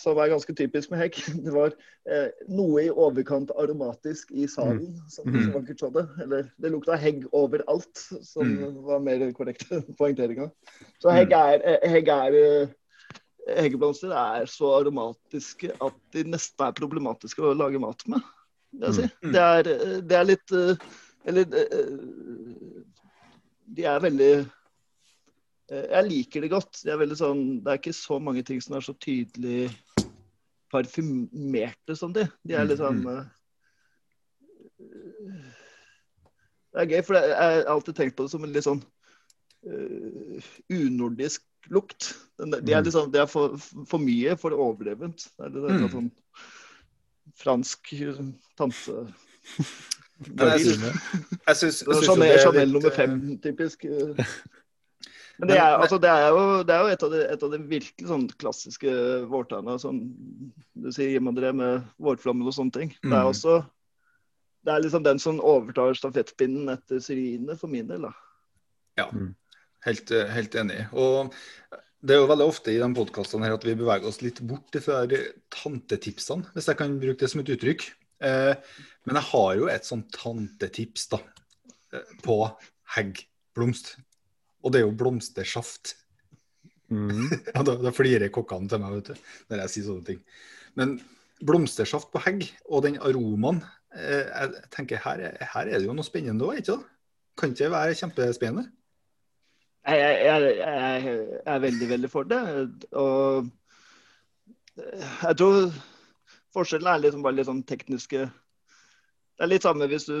Som 0.00 0.16
er 0.18 0.30
ganske 0.32 0.54
typisk 0.56 0.90
med 0.90 0.98
hegg. 1.02 1.18
Det 1.44 1.52
var 1.52 1.74
eh, 2.08 2.30
noe 2.48 2.86
i 2.86 2.90
overkant 2.90 3.50
aromatisk 3.60 4.30
i 4.32 4.46
salen, 4.48 4.94
som 5.12 5.28
Mm. 5.28 5.42
så 5.44 5.52
vakkert 5.58 5.80
sa 5.80 5.90
det. 5.92 6.06
Eller 6.24 6.48
det 6.56 6.70
lukta 6.72 6.96
hegg 6.96 7.26
overalt, 7.32 7.98
som 8.24 8.46
Mm. 8.48 8.82
var 8.86 9.00
mer 9.04 9.26
korrekt 9.36 9.68
poengteringa. 9.98 10.50
Så 11.02 11.12
hegg 11.12 11.32
er, 11.32 11.60
eh, 11.64 11.88
hegg 11.90 12.08
er 12.08 12.32
eh, 12.40 12.68
Heggeblomster 13.46 14.10
er 14.10 14.46
så 14.50 14.72
aromatiske 14.80 15.68
at 15.80 15.94
de 16.12 16.24
nesten 16.26 16.64
er 16.66 16.72
problematiske 16.74 17.38
å 17.46 17.52
lage 17.54 17.78
mat 17.78 18.00
med. 18.10 18.18
si. 18.92 19.04
Mm. 19.22 19.32
Det, 19.32 19.42
er, 19.44 19.68
eh, 19.70 20.00
det 20.02 20.16
er 20.18 20.24
litt 20.24 20.50
Eller 21.26 21.44
de 23.76 23.84
er 23.86 24.00
veldig 24.02 24.32
Jeg 25.68 26.04
liker 26.06 26.44
det 26.44 26.50
godt. 26.52 26.78
Det 26.84 26.92
er 26.94 27.14
sånn, 27.18 27.60
det 27.64 27.72
er 27.72 27.80
ikke 27.80 27.96
så 27.96 28.20
mange 28.22 28.44
ting 28.46 28.60
som 28.62 28.76
er 28.78 28.84
så 28.86 28.94
tydelig 29.02 29.70
parfymerte 30.70 31.96
som 31.98 32.12
de. 32.14 32.26
De 32.46 32.54
er 32.54 32.68
litt 32.68 32.78
sånn 32.82 33.02
Mm, 33.02 33.16
eh, 33.16 33.24
Det 36.76 36.82
er 36.82 36.90
gøy, 36.92 37.02
for 37.06 37.16
jeg 37.16 37.34
har 37.40 37.64
alltid 37.72 37.96
tenkt 37.96 38.16
på 38.18 38.26
det 38.26 38.30
som 38.34 38.44
en 38.44 38.52
litt 38.52 38.66
sånn 38.66 38.82
uh, 39.66 40.48
unordisk 40.68 41.42
lukt. 41.72 42.10
Det 42.36 42.58
er, 42.60 42.82
Mm. 42.82 42.84
liksom, 42.84 43.10
det 43.12 43.20
er 43.22 43.26
for, 43.26 43.56
for 43.88 43.98
mye, 43.98 44.36
for 44.36 44.50
overdrevent. 44.52 45.30
Det 45.38 45.46
er 45.46 45.54
litt, 45.56 45.80
Mm. 45.80 45.88
sånn, 45.90 46.10
fransk 47.40 47.80
tante. 48.56 49.06
Jeg 50.36 51.56
syns, 51.56 51.82
jo 51.86 52.02
Chanel, 52.02 52.60
er 52.60 52.66
nummer 52.66 52.92
eh, 52.92 52.96
fem, 52.96 53.38
typisk. 53.38 53.84
Men 55.38 55.50
det 55.50 55.56
er, 55.60 55.74
altså, 55.76 55.98
det 56.00 56.08
er 56.08 56.28
jo, 56.32 56.44
det 56.64 56.72
er 56.74 56.80
jo 56.80 56.92
et, 56.94 57.02
av 57.04 57.10
de, 57.12 57.22
et 57.34 57.42
av 57.44 57.50
de 57.52 57.58
virkelig 57.68 58.08
sånn 58.08 58.26
klassiske 58.40 58.92
vårtegna, 59.28 59.74
som 59.82 59.98
du 60.72 60.88
sier, 60.94 61.10
Jim 61.12 61.28
André, 61.28 61.50
med 61.52 61.84
vårflommen 62.00 62.48
og 62.48 62.54
sånne 62.56 62.72
ting. 62.72 62.94
Det 63.02 63.12
er 63.12 63.24
Mm. 63.26 63.32
også 63.34 63.56
det 64.66 64.74
er 64.74 64.80
liksom 64.82 65.04
den 65.04 65.18
som 65.22 65.36
overtar 65.38 65.94
stafettpinnen 65.94 66.72
etter 66.72 66.98
Syrine, 66.98 67.54
for 67.56 67.70
min 67.70 67.86
del. 67.86 68.08
da. 68.08 68.12
Helt, 69.86 70.10
eh, 70.10 70.26
helt 70.26 70.56
enig. 70.58 70.80
Og 70.92 71.30
det 72.02 72.16
er 72.16 72.18
jo 72.18 72.26
veldig 72.26 72.48
ofte 72.48 72.72
i 72.72 72.80
de 72.80 72.88
podkastene 72.96 73.46
her 73.46 73.54
at 73.54 73.62
vi 73.62 73.76
beveger 73.78 74.08
oss 74.08 74.22
litt 74.24 74.40
bort 74.42 74.74
fra 74.82 75.04
tantetipsene, 75.54 76.50
hvis 76.56 76.66
jeg 76.66 76.80
kan 76.80 76.98
bruke 76.98 77.20
det 77.22 77.30
som 77.30 77.40
et 77.44 77.52
uttrykk. 77.54 77.86
Eh, 78.26 78.54
men 79.06 79.20
jeg 79.20 79.28
har 79.30 79.54
jo 79.60 79.68
et 79.70 79.86
sånt 79.86 80.10
tantetips 80.16 81.06
da, 81.12 81.20
eh, 81.92 82.02
på 82.24 82.40
heggblomst. 82.96 83.96
Og 84.66 84.72
det 84.74 84.80
er 84.82 84.86
jo 84.88 84.96
blomstersaft. 84.98 85.94
Mm. 86.90 87.30
Da, 87.56 87.62
da 87.82 87.90
flirer 87.94 88.30
kokkene 88.34 88.68
til 88.70 88.82
meg 88.82 88.98
vet 88.98 89.08
du, 89.14 89.24
når 89.50 89.62
jeg 89.64 89.72
sier 89.74 89.86
sånne 89.88 90.06
ting. 90.06 90.20
Men 90.78 90.96
blomstersaft 91.46 92.10
på 92.12 92.20
hegg 92.26 92.46
og 92.70 92.84
den 92.86 92.96
aromaen 93.04 93.58
eh, 93.92 94.24
Jeg 94.30 94.68
tenker 94.74 95.00
her, 95.04 95.22
er- 95.30 95.50
her 95.52 95.66
er 95.70 95.78
det 95.80 95.86
jo 95.88 95.94
noe 95.96 96.06
spennende 96.06 96.46
òg, 96.46 96.60
ikke 96.60 96.74
sant? 96.76 96.86
Kan 97.36 97.52
ikke 97.52 97.66
det 97.66 97.72
være 97.74 97.96
kjempespennende? 97.98 98.70
Jeg, 99.86 99.98
jeg, 100.26 100.46
jeg, 100.58 101.02
jeg 101.06 101.52
er 101.52 101.60
veldig, 101.62 101.88
veldig 101.92 102.08
for 102.10 102.26
det. 102.26 102.38
Og 102.98 103.50
jeg 104.76 105.36
tror 105.38 105.68
forskjellen 106.56 106.90
er 106.90 107.02
liksom 107.04 107.22
bare 107.24 107.36
litt 107.38 107.48
sånn 107.48 107.62
tekniske 107.68 108.24
Det 108.26 109.44
er 109.44 109.50
litt 109.52 109.64
samme 109.66 109.86
hvis 109.90 110.08
du 110.08 110.16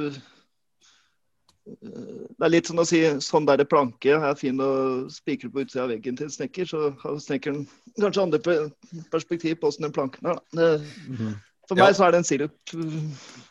Det 1.66 2.46
er 2.46 2.52
litt 2.52 2.68
sånn 2.70 2.78
å 2.78 2.86
si 2.86 3.00
sånn 3.24 3.46
der 3.48 3.64
planke 3.66 4.14
er 4.14 4.38
fin 4.38 4.60
å 4.62 4.70
spikre 5.10 5.50
på 5.50 5.64
utsida 5.64 5.82
av 5.86 5.90
veggen 5.90 6.18
til 6.18 6.28
en 6.28 6.36
snekker, 6.36 6.68
så 6.70 6.92
har 7.02 7.18
snekkeren 7.22 7.64
kanskje 7.98 8.22
andre 8.22 8.40
perspektiv 9.10 9.58
på 9.58 9.72
åssen 9.72 9.88
den 9.88 9.94
planken 9.96 10.30
er. 10.30 10.38
da. 10.38 10.40
Det, 10.52 10.86
Mhm. 11.08 11.34
for 11.66 11.76
Ja. 11.76 11.86
meg 11.86 11.96
så 11.96 12.06
er 12.06 12.10
det 12.12 12.18
en 12.18 12.24
sirup. 12.24 12.54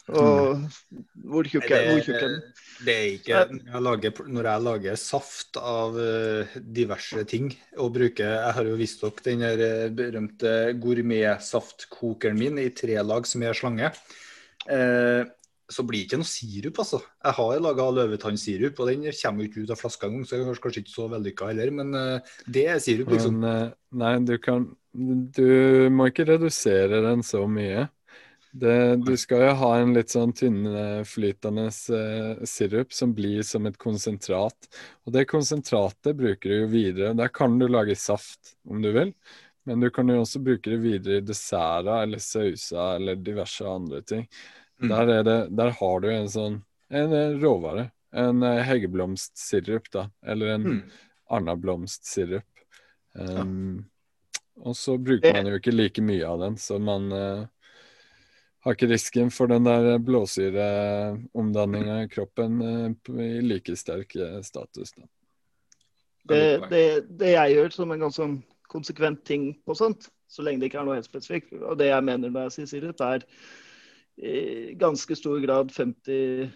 Og 0.08 0.72
hvor 1.26 1.44
tjukk 1.44 1.70
er, 1.72 1.90
hvor 1.92 2.00
tjukk 2.00 2.16
er 2.22 2.28
den? 2.30 2.54
Det 2.86 2.96
er 2.96 3.08
ikke 3.18 3.42
når 3.52 3.74
jeg 3.74 3.84
lager, 3.84 4.12
når 4.28 4.44
jeg 4.44 4.64
lager 4.64 4.96
saft 4.96 5.58
av 5.58 6.00
eh, 6.00 6.46
diverse 6.62 7.26
ting 7.28 7.50
og 7.78 7.94
bruker 7.94 8.24
Jeg 8.24 8.54
har 8.54 8.64
jo 8.64 8.76
vist 8.76 9.02
dere 9.02 9.24
den 9.24 9.40
der 9.40 9.60
eh, 9.60 9.90
berømte 9.90 10.52
gourmetsaftkokeren 10.80 12.38
min 12.38 12.58
i 12.60 12.70
tre 12.70 12.96
lag 13.04 13.26
som 13.28 13.44
er 13.44 13.54
slange. 13.54 13.92
Eh, 14.70 15.26
så 15.72 15.84
blir 15.86 16.04
det 16.04 16.06
ikke 16.10 16.20
noe 16.22 16.30
sirup, 16.30 16.80
altså. 16.84 17.00
Jeg 17.26 17.38
har 17.40 17.64
laga 17.64 17.88
løvetannsirup, 17.98 18.80
og 18.80 18.90
den 18.92 19.06
kommer 19.18 19.44
jo 19.44 19.50
ikke 19.50 19.66
ut 19.66 19.74
av 19.74 19.80
flaska 19.80 20.10
engang, 20.10 20.28
så 20.28 20.38
den 20.38 20.52
er 20.52 20.62
kanskje 20.62 20.84
ikke 20.84 20.94
så 20.94 21.08
vellykka 21.10 21.50
heller. 21.50 21.72
Men 21.80 21.98
eh, 22.00 22.34
det 22.58 22.66
er 22.70 22.82
sirup, 22.84 23.12
liksom. 23.16 23.40
Men 23.42 23.52
eh, 23.52 23.76
nei, 24.02 24.16
du 24.28 24.36
kan 24.42 24.70
Du 24.96 25.90
må 25.92 26.08
ikke 26.08 26.28
redusere 26.30 27.02
den 27.04 27.24
så 27.26 27.42
mye. 27.52 27.88
Det, 28.56 28.76
du 29.04 29.12
skal 29.20 29.42
jo 29.50 29.56
ha 29.60 29.70
en 29.82 29.92
litt 29.98 30.14
sånn 30.14 30.32
tynnflytende 30.32 31.66
eh, 31.68 32.44
sirup 32.48 32.94
som 32.96 33.12
blir 33.18 33.42
som 33.44 33.66
et 33.68 33.80
konsentrat. 33.82 34.70
Og 35.04 35.16
det 35.18 35.26
konsentratet 35.28 36.16
bruker 36.16 36.54
du 36.54 36.62
jo 36.62 36.70
videre. 36.72 37.16
Der 37.20 37.34
kan 37.36 37.58
du 37.60 37.68
lage 37.68 37.98
saft 38.00 38.54
om 38.70 38.80
du 38.86 38.94
vil, 38.96 39.12
men 39.68 39.84
du 39.84 39.90
kan 39.92 40.08
jo 40.08 40.22
også 40.22 40.40
bruke 40.46 40.72
det 40.72 40.80
videre 40.86 41.20
i 41.20 41.26
desserter 41.26 42.06
eller 42.06 42.24
sauser 42.24 42.96
eller 42.96 43.20
diverse 43.20 43.68
andre 43.68 44.00
ting. 44.08 44.24
Mm. 44.82 44.90
Der, 44.92 45.12
er 45.20 45.24
det, 45.24 45.40
der 45.56 45.72
har 45.80 46.00
du 46.04 46.10
en 46.12 46.30
sånn 46.30 46.62
en 46.90 47.14
eh, 47.14 47.36
råvare. 47.42 47.90
En 48.16 48.44
eh, 48.44 48.62
heggeblomstsirup, 48.68 49.92
da. 49.92 50.10
Eller 50.26 50.56
en 50.56 50.66
Mm. 50.66 50.82
arnablomstsirup. 51.30 52.46
Um, 53.14 53.78
ja. 53.80 54.42
Og 54.56 54.76
så 54.78 54.98
bruker 54.98 55.34
man 55.34 55.48
jo 55.50 55.58
ikke 55.60 55.74
like 55.74 56.02
mye 56.04 56.28
av 56.28 56.40
den, 56.40 56.58
så 56.58 56.78
man 56.80 57.12
uh, 57.12 57.48
har 58.64 58.76
ikke 58.76 58.88
risken 58.92 59.32
for 59.34 59.52
den 59.52 59.66
der 59.68 59.98
blåsyreomdanninga 60.00 61.98
i 62.04 62.10
kroppen 62.12 62.62
uh, 62.62 63.20
i 63.20 63.42
like 63.42 63.76
sterk 63.76 64.16
status. 64.44 64.94
Da. 64.96 65.08
det, 66.32 66.44
det, 66.70 66.86
det 67.20 67.34
jeg 67.34 67.58
gjør 67.58 67.76
som 67.76 67.92
en 67.92 68.06
ganske 68.06 68.22
sånn 68.22 68.38
konsekvent 68.72 69.26
ting 69.28 69.50
på 69.66 69.76
sånt, 69.76 70.10
så 70.28 70.46
lenge 70.46 70.62
det 70.62 70.70
ikke 70.70 70.84
er 70.84 70.88
noe 70.88 71.00
helt 71.00 71.10
spesifikt, 71.10 71.52
og 71.60 71.78
det 71.80 71.92
jeg 71.92 72.06
mener 72.08 72.32
når 72.32 72.48
jeg 72.48 72.56
sier 72.60 72.72
sirup, 72.76 73.04
er 73.04 73.28
i 74.18 74.74
ganske 74.80 75.16
stor 75.16 75.40
grad 75.44 75.72
50 75.76 76.52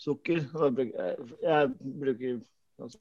sukker. 0.00 0.40
Jeg, 1.42 1.70
bruker 1.80 2.40
altså, 2.82 2.98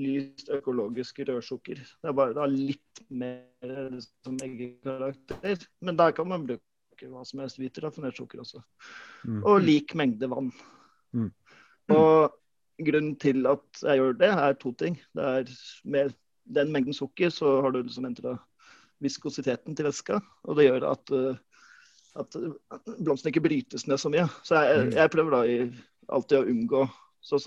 lyst 0.00 0.48
økologisk 0.54 1.20
rødsukker. 1.28 1.80
Det 1.82 2.10
er 2.10 2.16
bare 2.16 2.34
det 2.36 2.46
litt 2.52 3.02
mer 3.10 3.98
som 4.24 4.38
eggekarakter, 4.42 5.66
men 5.84 5.98
der 5.98 6.14
kan 6.16 6.30
man 6.30 6.46
bruke 6.46 7.10
hva 7.10 7.24
som 7.26 7.42
helst 7.42 7.58
hvit 7.60 7.78
raffinert 7.82 8.16
sukker 8.18 8.42
også. 8.42 8.62
Mm. 9.26 9.42
Og 9.42 9.60
lik 9.62 9.94
mengde 9.98 10.30
vann. 10.30 10.50
Mm. 11.14 11.30
Og 11.94 12.34
grunnen 12.84 13.14
til 13.20 13.46
at 13.50 13.82
jeg 13.82 14.00
gjør 14.00 14.18
det, 14.18 14.30
er 14.30 14.58
to 14.58 14.72
ting. 14.78 14.98
Det 15.14 15.24
er 15.24 15.54
med 15.84 16.14
den 16.44 16.72
mengden 16.72 16.96
sukker, 16.96 17.30
så 17.32 17.60
har 17.64 17.74
du 17.74 17.82
liksom 17.82 18.06
endra 18.08 18.36
viskositeten 19.02 19.76
til 19.76 19.88
væska. 19.88 20.20
Og 20.48 20.58
det 20.58 20.68
gjør 20.68 20.86
at, 20.92 21.14
uh, 21.14 21.36
at 22.20 22.38
blomstene 23.00 23.32
ikke 23.32 23.44
brytes 23.46 23.88
ned 23.90 24.00
så 24.00 24.12
mye. 24.12 24.28
Så 24.46 24.60
jeg, 24.60 24.86
Mm. 24.86 24.94
jeg 24.98 25.10
prøver 25.10 25.30
da 25.34 25.42
i, 25.46 25.58
alltid 26.08 26.38
å 26.38 26.48
unngå 26.52 26.84
så 27.24 27.38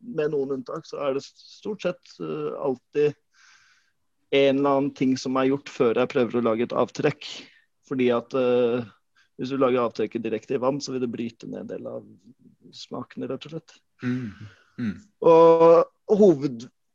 Med 0.00 0.30
noen 0.30 0.52
unntak 0.60 0.86
så 0.86 1.00
er 1.02 1.16
det 1.16 1.24
stort 1.26 1.82
sett 1.82 2.12
uh, 2.22 2.54
alltid 2.62 3.16
en 4.30 4.58
eller 4.58 4.70
annen 4.70 4.94
ting 4.94 5.16
som 5.18 5.36
er 5.36 5.48
gjort 5.50 5.70
før 5.70 5.98
jeg 5.98 6.10
prøver 6.12 6.38
å 6.38 6.44
lage 6.44 6.66
et 6.66 6.74
avtrekk. 6.74 7.26
Fordi 7.86 8.10
at 8.14 8.34
uh, 8.34 8.86
hvis 9.38 9.52
du 9.52 9.58
lager 9.58 9.84
avtrekket 9.84 10.24
direkte 10.24 10.56
i 10.56 10.62
vann, 10.62 10.80
så 10.80 10.94
vil 10.94 11.04
det 11.04 11.12
bryte 11.12 11.48
ned 11.50 11.64
en 11.64 11.70
del 11.70 11.90
av 11.90 12.06
smakene, 12.74 13.28
rett 13.30 13.46
og 13.46 13.56
slett. 13.56 13.76
Mm. 14.02 14.32
Mm. 14.78 14.96
Og 15.26 15.92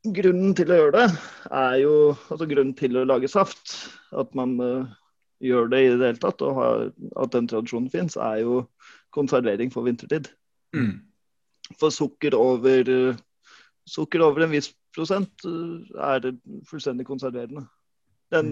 hovedgrunnen 0.01 0.55
til 0.57 0.71
å 0.71 0.77
gjøre 0.79 0.93
det, 0.97 1.19
er 1.51 1.75
jo 1.83 1.93
altså 2.29 2.47
grunnen 2.49 2.73
til 2.77 2.97
å 2.97 3.05
lage 3.05 3.29
saft. 3.29 3.91
At 4.11 4.33
man 4.35 4.59
uh, 4.59 4.85
gjør 5.41 5.69
det 5.69 5.81
i 5.85 5.89
det 5.97 6.05
hele 6.11 6.21
tatt, 6.21 6.41
og 6.41 6.55
har, 6.57 6.91
at 7.21 7.31
den 7.31 7.47
tradisjonen 7.47 7.89
fins, 7.89 8.17
er 8.17 8.41
jo 8.41 8.67
konservering 9.13 9.71
for 9.71 9.83
vintertid. 9.83 10.31
Mm. 10.75 11.01
For 11.79 11.89
sukker 11.93 12.35
over, 12.35 12.89
uh, 12.89 13.15
sukker 13.87 14.21
over 14.21 14.43
en 14.45 14.51
viss 14.51 14.73
prosent 14.95 15.45
uh, 15.45 15.81
er 16.01 16.31
fullstendig 16.67 17.05
konserverende. 17.07 17.67
Den, 18.31 18.51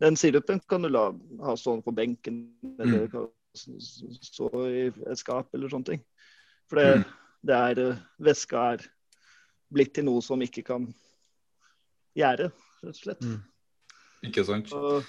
den 0.00 0.16
sirupen 0.16 0.60
kan 0.68 0.82
du 0.82 0.88
la 0.88 1.10
ha 1.44 1.56
stående 1.56 1.84
på 1.84 1.94
benken, 1.94 2.48
eller 2.78 3.08
Mm. 3.50 3.80
stå 4.22 4.46
i 4.70 4.82
et 5.10 5.18
skap, 5.18 5.48
eller 5.54 5.66
sånne 5.66 5.84
ting. 5.88 6.02
For 6.70 6.78
det, 6.78 7.00
Mm. 7.00 7.04
det 7.42 7.54
er 7.56 7.96
Væska 8.22 8.60
er 8.74 8.84
blitt 9.70 9.94
til 9.96 10.06
noe 10.08 10.22
som 10.24 10.42
ikke 10.42 10.64
kan 10.66 10.86
gjøre, 12.18 12.50
rett 12.82 12.94
og 12.94 13.00
slett. 13.00 13.26
Mm. 13.26 13.40
Ikke 14.28 14.44
sant? 14.44 14.72
Og, 14.76 15.04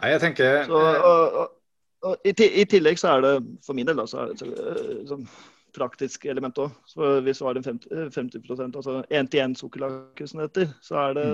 Nei, 0.00 0.10
jeg 0.14 0.20
tenker 0.22 0.62
så, 0.66 0.76
og, 0.76 1.40
og, 1.40 1.56
og 2.08 2.28
i, 2.28 2.32
I 2.32 2.66
tillegg 2.68 3.00
så 3.00 3.14
er 3.14 3.24
det, 3.26 3.32
for 3.66 3.76
min 3.76 3.88
del, 3.88 3.98
da, 4.00 4.06
så 4.08 4.22
er 4.22 4.30
det 4.30 4.38
et 4.40 5.10
sånn 5.10 5.26
praktisk 5.76 6.24
element 6.30 6.58
òg. 6.58 6.76
Hvis 7.24 7.40
du 7.40 7.46
har 7.46 7.58
en 7.58 7.66
50, 7.66 8.12
50 8.14 8.62
altså 8.66 9.00
én-til-én-sukkerlake, 9.06 10.26
som 10.26 10.40
det 10.40 10.48
heter, 10.48 10.72
så 10.82 10.98
er 11.04 11.18
det 11.18 11.26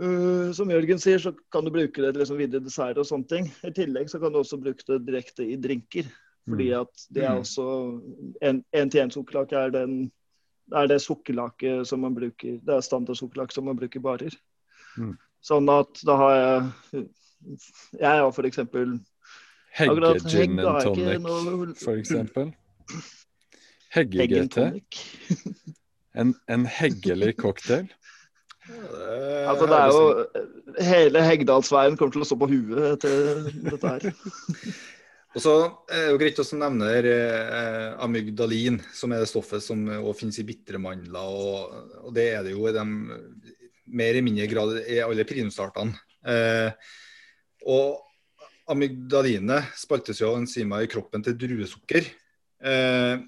øh, 0.00 0.52
Som 0.54 0.70
Jørgen 0.70 1.00
sier, 1.02 1.18
så 1.18 1.32
kan 1.52 1.64
du 1.64 1.72
bruke 1.74 2.02
det 2.02 2.12
til 2.12 2.22
liksom 2.22 2.38
videre 2.38 2.64
dessert 2.64 3.00
og 3.00 3.08
sånne 3.08 3.28
ting. 3.32 3.50
I 3.66 3.72
tillegg 3.74 4.10
så 4.10 4.20
kan 4.22 4.32
du 4.32 4.38
også 4.42 4.60
bruke 4.60 4.86
det 4.86 5.02
direkte 5.08 5.46
i 5.46 5.58
drinker. 5.60 6.12
Fordi 6.48 6.70
at 6.74 7.04
det 7.14 7.22
er 7.24 7.34
Mm. 7.34 7.40
også 7.40 7.64
En-til-én-sukkerlake 8.42 9.52
er, 9.56 9.70
den- 9.70 10.10
er 10.74 10.86
det 10.86 11.00
sukkerlaket 11.02 11.86
som 11.86 12.00
man 12.00 12.14
bruker 12.14 12.58
Det 12.64 12.68
er 12.74 12.80
standardsukkerlake 12.80 13.52
som 13.52 13.64
man 13.64 13.76
bruker 13.76 14.00
i 14.00 14.02
barer. 14.02 14.34
Mm. 14.98 15.16
Sånn 15.42 15.68
at 15.70 16.02
da 16.06 16.16
har 16.16 16.34
jeg 16.34 17.06
Jeg 18.00 18.08
har 18.18 18.30
for 18.32 18.42
eksempel 18.42 19.00
Hegge-gin 19.74 20.58
and 20.60 20.82
tonic, 20.82 21.76
f.eks. 21.76 21.84
for 21.84 21.96
eksempel. 21.96 22.52
Hegg 23.94 24.10
Hegge-GT. 24.14 24.82
En, 26.14 26.34
en 26.48 26.66
heggelig 26.66 27.36
cocktail. 27.38 27.86
Eh, 28.68 29.48
Altså, 29.48 29.66
det 29.66 29.78
er 29.78 29.86
jo 29.86 30.26
Hele 30.84 31.22
Heggdalsveien 31.24 31.96
kommer 31.96 32.12
til 32.12 32.20
å 32.20 32.24
stå 32.28 32.36
på 32.36 32.48
huet 32.50 32.92
etter 32.92 33.48
dette 33.70 33.88
her. 33.88 34.12
Og 35.32 35.40
så 35.40 35.52
er 35.88 36.02
det 36.02 36.12
jo 36.12 36.20
greit 36.20 36.40
å 36.42 36.44
nevne 36.60 36.88
der, 36.92 37.06
eh, 37.08 37.90
amygdalin, 38.04 38.76
som 38.92 39.12
er 39.12 39.22
det 39.22 39.30
stoffet 39.30 39.64
som 39.64 39.86
også 39.88 40.18
finnes 40.20 40.38
i 40.42 40.44
bitre 40.44 40.80
mandler. 40.82 41.24
Og, 41.24 41.76
og 42.04 42.14
det 42.16 42.26
er 42.34 42.42
det 42.44 42.52
jo 42.52 42.66
i 42.68 42.74
de 42.76 42.84
mer 43.92 44.12
eller 44.12 44.26
mindre 44.26 44.48
grad 44.50 44.78
i 44.84 45.00
alle 45.04 45.24
primusartene. 45.28 45.96
Eh, 46.28 46.70
og 47.64 48.02
amygdalinet 48.72 49.72
spaltes 49.80 50.20
jo 50.20 50.32
av 50.32 50.42
enzymer 50.42 50.84
i 50.84 50.90
kroppen 50.90 51.24
til 51.24 51.38
druesukker. 51.40 52.12
Eh, 52.62 53.24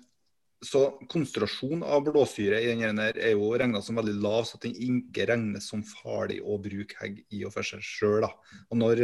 så 0.65 0.81
konsentrasjonen 1.11 1.83
av 1.85 2.07
blåsyre 2.07 2.61
i 2.63 2.71
denne 2.71 3.11
er 3.13 3.35
jo 3.35 3.51
regna 3.53 3.83
som 3.85 3.99
veldig 4.01 4.15
lav, 4.23 4.47
så 4.49 4.57
at 4.57 4.65
den 4.65 4.77
ikke 4.87 5.27
regnes 5.29 5.67
som 5.69 5.83
farlig 5.85 6.39
å 6.41 6.57
bruke 6.63 6.97
hegg 7.03 7.21
i 7.35 7.43
og 7.45 7.53
for 7.53 7.67
seg 7.69 7.85
sjøl. 7.85 8.25
Og 8.25 8.81
når, 8.81 9.03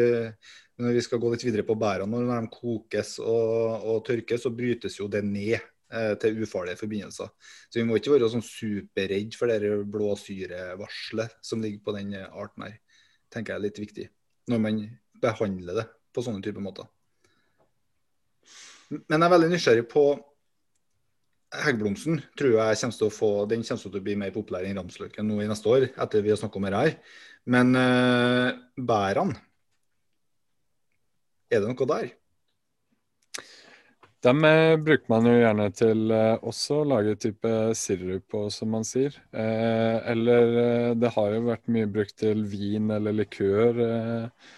eh, 0.81 0.85
når, 0.85 0.97
vi 0.97 1.05
skal 1.05 1.21
gå 1.23 1.33
litt 1.33 1.45
videre 1.45 1.67
på 1.69 1.77
bærene, 1.79 2.23
når 2.25 2.47
de 2.47 2.55
kokes 2.55 3.19
og, 3.23 3.85
og 3.93 4.01
tørkes, 4.09 4.47
så 4.47 4.55
brytes 4.55 4.97
jo 4.99 5.09
det 5.13 5.23
ned 5.27 5.59
eh, 5.59 6.15
til 6.23 6.41
ufarlige 6.45 6.81
forbindelser. 6.81 7.31
Så 7.69 7.81
vi 7.81 7.87
må 7.89 7.99
ikke 8.01 8.15
være 8.17 8.31
sånn 8.33 8.47
superredd 8.47 9.37
for 9.39 9.53
det 9.53 9.75
blåsyrevarselet 9.93 11.37
som 11.45 11.63
ligger 11.65 11.85
på 11.85 11.97
den 11.99 12.17
arten 12.31 12.67
her. 12.69 12.81
tenker 13.31 13.55
jeg 13.55 13.61
er 13.61 13.69
litt 13.69 13.85
viktig 13.85 14.09
når 14.51 14.59
man 14.59 14.81
behandler 15.23 15.77
det 15.79 15.87
på 16.11 16.25
sånne 16.25 16.43
typer 16.43 16.65
måter. 16.65 16.89
Men 18.91 19.21
jeg 19.21 19.27
er 19.27 19.33
veldig 19.37 19.51
nysgjerrig 19.53 19.87
på 19.91 20.05
Heggblomsten 21.51 22.21
tror 22.39 22.53
jeg 22.55 22.79
kommer 22.79 22.95
til 22.95 23.09
å 23.09 23.15
få, 23.15 23.31
den 23.51 23.65
kommer 23.67 23.83
til 23.83 23.99
å 23.99 24.05
bli 24.07 24.15
mer 24.19 24.31
populær 24.35 24.67
enn 24.67 24.79
ramsløken 24.79 25.27
nå 25.27 25.41
i 25.43 25.49
neste 25.51 25.71
år, 25.71 25.89
etter 25.99 26.23
vi 26.23 26.31
har 26.31 26.39
snakket 26.39 26.61
om 26.61 26.67
det 26.69 26.83
her. 26.83 26.93
Men 27.51 27.73
uh, 27.75 28.51
bærene, 28.79 29.35
er 31.51 31.63
det 31.63 31.71
noe 31.71 31.89
der? 31.91 32.11
Dem 34.21 34.45
eh, 34.45 34.77
bruker 34.77 35.09
man 35.09 35.27
jo 35.29 35.33
gjerne 35.39 35.67
til 35.73 36.11
eh, 36.13 36.43
også 36.45 36.83
å 36.83 36.89
lage 36.91 37.17
type 37.23 37.53
sirup 37.79 38.27
på, 38.29 38.43
som 38.53 38.75
man 38.77 38.85
sier. 38.85 39.17
Eh, 39.33 39.97
eller 40.13 40.59
eh, 40.65 40.91
det 41.01 41.13
har 41.15 41.33
jo 41.35 41.47
vært 41.49 41.73
mye 41.73 41.89
brukt 41.89 42.19
til 42.21 42.45
vin 42.45 42.93
eller 42.93 43.17
likør 43.17 43.81
eh, 43.87 44.51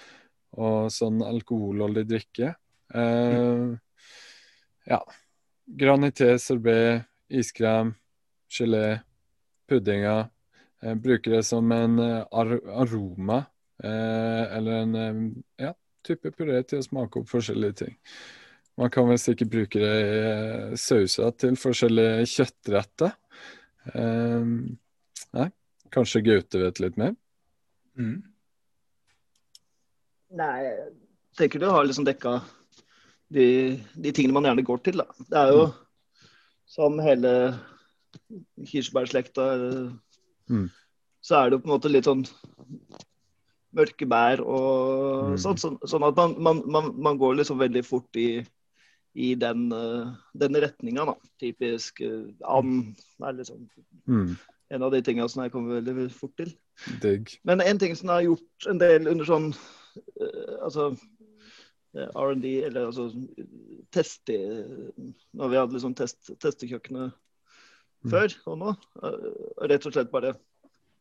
og 0.58 0.90
sånn 0.92 1.22
alkoholholdig 1.24 2.04
drikke. 2.10 2.52
Mm. 2.92 3.78
Ja 4.84 4.98
Granité, 5.64 6.34
sorbet, 6.36 7.06
iskrem, 7.32 7.94
gelé, 8.52 9.00
puddinger. 9.70 10.26
Eh, 10.82 10.94
bruker 10.94 11.38
det 11.38 11.42
som 11.46 11.70
en 11.72 11.98
eh, 12.02 12.24
ar 12.28 12.52
aroma 12.82 13.38
eh, 13.82 14.56
eller 14.58 14.82
en 14.82 14.94
eh, 14.98 15.22
ja, 15.64 15.72
type 16.06 16.32
puré 16.36 16.62
til 16.66 16.82
å 16.82 16.86
smake 16.86 17.20
opp 17.20 17.30
forskjellige 17.30 17.78
ting. 17.84 17.98
Man 18.80 18.90
kan 18.92 19.08
vel 19.08 19.20
sikkert 19.20 19.52
bruke 19.52 19.80
det 19.82 19.96
i 20.00 20.20
eh, 20.28 20.76
sauser 20.80 21.34
til 21.36 21.58
forskjellige 21.60 22.24
kjøttretter. 22.32 23.12
Um, 23.92 24.78
nei, 25.36 25.48
kanskje 25.92 26.22
Gaute 26.24 26.60
vet 26.62 26.80
litt 26.80 26.98
mer? 27.00 27.12
Mm. 27.98 28.22
Nei, 30.38 30.52
jeg 30.64 30.90
tenker 31.36 31.60
du 31.60 31.68
har 31.68 31.84
liksom 31.84 32.06
dekka 32.08 32.38
de, 33.32 33.46
de, 33.92 34.12
tingene 34.12 34.36
man 34.36 34.48
gjerne 34.48 34.64
går 34.64 34.84
til. 34.86 35.02
Da. 35.02 35.26
Det 35.28 35.40
er 35.42 35.52
jo 35.52 35.66
mm. 35.66 36.28
som 36.78 37.00
hele 37.04 37.34
kirsebærslekta 38.68 39.48
mm. 40.48 40.68
Så 41.22 41.36
er 41.38 41.50
det 41.50 41.58
jo 41.58 41.62
på 41.62 41.68
en 41.68 41.74
måte 41.76 41.90
litt 41.92 42.08
sånn 42.08 42.24
mørke 43.76 44.06
bær 44.08 44.42
og 44.44 45.32
mm. 45.32 45.36
sånn, 45.40 45.60
sånn, 45.60 45.78
sånn, 45.88 46.06
at 46.06 46.18
man, 46.18 46.34
man, 46.44 46.62
man, 46.68 46.90
man, 47.02 47.20
går 47.20 47.38
liksom 47.40 47.60
veldig 47.62 47.84
fort 47.86 48.20
i, 48.20 48.42
i 49.14 49.32
den, 49.38 49.68
uh, 49.72 50.12
den 50.38 50.58
retninga, 50.64 51.06
da. 51.08 51.16
Typisk 51.42 52.02
uh, 52.04 52.28
and 52.52 53.00
er 53.22 53.38
liksom 53.38 53.64
mm. 54.08 54.34
en 54.76 54.86
av 54.88 54.92
de 54.94 55.02
tinga 55.04 55.28
som 55.28 55.44
jeg 55.44 55.54
kommer 55.54 55.80
veldig 55.80 56.10
fort 56.14 56.36
til. 56.40 56.52
Digg. 57.02 57.32
Men 57.48 57.64
en 57.64 57.80
ting 57.80 57.96
som 57.96 58.10
jeg 58.10 58.20
har 58.20 58.28
gjort 58.30 58.70
en 58.72 58.82
del 58.82 59.10
under 59.10 59.28
sånn 59.28 59.50
uh, 59.52 60.54
altså 60.60 60.92
R&D, 61.92 62.46
eller 62.64 62.86
altså 62.88 63.10
teste 63.92 64.32
Når 65.36 65.50
vi 65.52 65.58
hadde 65.60 65.74
liksom 65.76 65.92
test, 65.92 66.30
testekjøkkenet 66.40 67.12
mm. 67.12 68.08
før 68.08 68.32
og 68.48 68.56
nå. 68.62 68.72
Rett 69.68 69.84
og 69.88 69.92
slett 69.92 70.12
bare 70.12 70.32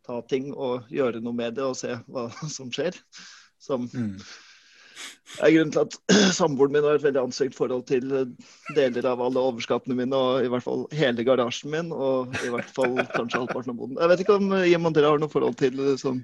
ta 0.08 0.22
ting 0.30 0.52
og 0.54 0.88
gjøre 0.92 1.22
noe 1.24 1.36
med 1.36 1.58
det 1.58 1.66
og 1.66 1.78
se 1.80 1.98
hva 2.08 2.30
som 2.56 2.72
skjer. 2.74 2.98
Som 3.62 3.86
mm. 3.94 4.16
er 5.46 5.54
grunnen 5.54 5.74
til 5.76 5.84
at 5.86 5.98
samboeren 6.40 6.76
min 6.76 6.88
har 6.88 6.98
et 6.98 7.06
veldig 7.06 7.24
anstrengt 7.28 7.58
forhold 7.58 7.86
til 7.92 8.08
deler 8.78 9.10
av 9.12 9.22
alle 9.22 9.46
overskapene 9.52 9.98
mine, 9.98 10.18
og 10.18 10.46
i 10.46 10.52
hvert 10.52 10.66
fall 10.66 10.88
hele 10.98 11.26
garasjen 11.28 11.74
min, 11.74 11.94
og 11.94 12.34
i 12.42 12.54
hvert 12.54 12.74
fall 12.76 12.98
kanskje 13.18 13.44
halvparten 13.44 13.76
av 13.76 13.82
boden. 13.84 14.02
Jeg 14.02 14.14
vet 14.14 14.26
ikke 14.26 14.40
om 14.42 14.56
Jim 14.66 14.90
og 14.90 14.98
dere 14.98 15.14
har 15.14 15.22
noe 15.22 15.34
forhold 15.34 15.60
til 15.62 15.84
sånn, 16.02 16.24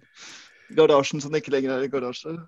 garasjen 0.77 1.23
som 1.23 1.35
ikke 1.37 1.53
lenger 1.53 1.77
er 1.77 1.85
i 1.85 1.91
garasje? 1.91 2.39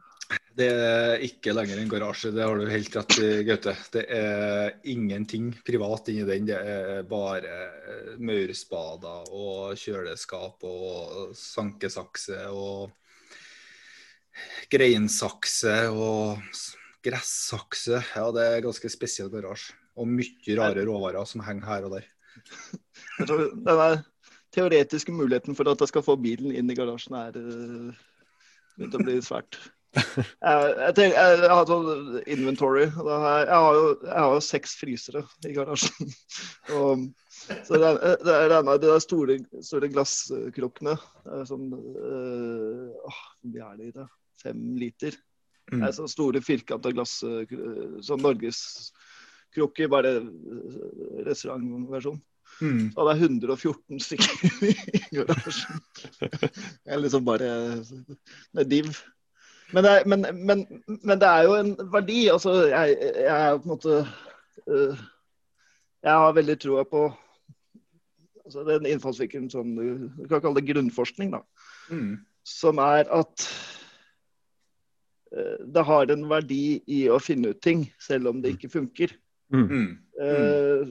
Det 0.57 0.67
er 0.67 1.23
ikke 1.23 1.53
lenger 1.53 1.79
en 1.79 1.91
garasje, 1.91 2.31
det 2.33 2.43
har 2.43 2.57
du 2.57 2.69
helt 2.71 2.95
rett 2.97 3.17
i, 3.21 3.27
Gaute. 3.47 3.75
Det 3.93 4.03
er 4.11 4.71
ingenting 4.89 5.51
privat 5.65 6.09
inni 6.11 6.25
den. 6.27 6.49
Det 6.49 6.57
er 6.57 7.05
bare 7.07 7.53
eh, 7.93 8.15
maurspader 8.17 9.29
og 9.29 9.77
kjøleskap 9.79 10.65
og 10.67 11.35
sankesakse 11.37 12.41
og 12.49 12.89
greinsakse 14.73 15.77
og 15.93 16.41
gressakse. 17.05 18.01
Ja, 18.15 18.27
det 18.35 18.45
er 18.49 18.65
ganske 18.65 18.91
spesiell 18.91 19.31
garasje. 19.33 19.77
Og 19.99 20.07
mye 20.07 20.55
rare 20.57 20.85
råvarer 20.87 21.27
som 21.27 21.43
henger 21.43 21.67
her 21.67 21.87
og 21.87 21.97
der. 21.97 22.05
Den 23.19 24.05
teoretiske 24.55 25.13
muligheten 25.13 25.57
for 25.57 25.69
at 25.69 25.81
jeg 25.83 25.91
skal 25.91 26.05
få 26.05 26.15
bilen 26.17 26.55
inn 26.55 26.71
i 26.71 26.77
garasjen, 26.77 27.17
er 27.19 27.35
uh, 27.35 27.91
begynt 28.77 28.95
å 28.97 29.03
bli 29.03 29.19
svært 29.21 29.59
jeg, 29.97 30.93
tenker, 30.95 31.15
jeg, 31.15 31.37
jeg, 31.41 31.49
har 31.49 31.65
sånn 31.69 32.19
inventory. 32.29 32.85
Jeg 32.85 33.23
har, 33.23 33.77
jo, 33.77 33.87
jeg 34.05 34.13
har 34.13 34.35
jo 34.35 34.43
seks 34.45 34.75
frysere 34.77 35.23
i 35.49 35.53
garasjen. 35.55 36.13
Og, 36.77 37.07
så 37.65 37.79
det 37.81 37.89
er, 37.89 38.19
det 38.21 38.35
er, 38.35 38.55
de 38.69 38.77
der 38.83 39.01
store, 39.01 39.39
store 39.65 39.89
glasskrukkene 39.89 40.93
som 41.49 41.71
øh, 41.73 42.91
Hvor 42.93 43.49
mye 43.49 43.69
er 43.71 43.79
det 43.79 43.89
i 43.89 43.95
det? 43.95 44.07
Fem 44.43 44.63
liter? 44.77 45.17
Mm. 45.71 45.79
Det 45.79 45.87
er 45.87 45.95
sånne 45.97 46.13
store 46.13 46.41
firkanta 46.45 46.91
glass 46.93 47.19
Sånn 47.21 48.21
norgeskrukker, 48.25 49.89
bare 49.89 50.19
restaurantversjon. 51.25 52.21
Mm. 52.59 52.89
Så 52.91 53.01
hadde 53.01 53.13
jeg 53.15 53.29
114 53.29 54.01
stykker 54.03 54.65
i 54.69 54.73
garasjen. 55.15 55.81
Jeg 56.89 57.01
liksom 57.01 57.25
bare 57.25 57.49
med 58.53 58.69
div. 58.69 58.91
Men 59.73 59.85
det, 59.85 59.91
er, 59.91 60.05
men, 60.09 60.25
men, 60.33 60.65
men 60.87 61.19
det, 61.21 61.27
er, 61.27 61.45
jo 61.45 61.55
en 61.59 61.73
verdi. 61.93 62.19
Altså, 62.33 62.53
jeg, 62.71 62.95
jeg 63.15 63.35
er 63.35 63.57
på 63.57 63.67
en 63.67 63.73
måte 63.73 63.97
uh, 64.67 65.01
Jeg 66.03 66.13
har 66.23 66.37
veldig 66.37 66.55
troa 66.63 66.85
på 66.89 67.03
altså, 68.45 68.63
den 68.71 68.87
innfallsvinkelen 68.89 69.49
som 69.53 69.75
du 69.75 70.25
kan 70.29 70.41
kalle 70.41 70.57
det 70.57 70.69
grunnforskning, 70.71 71.35
da. 71.35 71.43
Mm. 71.91 72.17
Som 72.47 72.81
er 72.81 73.05
at 73.13 73.45
uh, 75.35 75.59
det 75.65 75.85
har 75.91 76.15
en 76.15 76.25
verdi 76.31 76.79
i 76.87 77.03
å 77.11 77.21
finne 77.21 77.53
ut 77.53 77.61
ting, 77.61 77.85
selv 78.01 78.33
om 78.33 78.41
det 78.41 78.55
ikke 78.57 78.73
funker. 78.73 79.13
Mm. 79.53 79.99
Uh, 80.17 80.81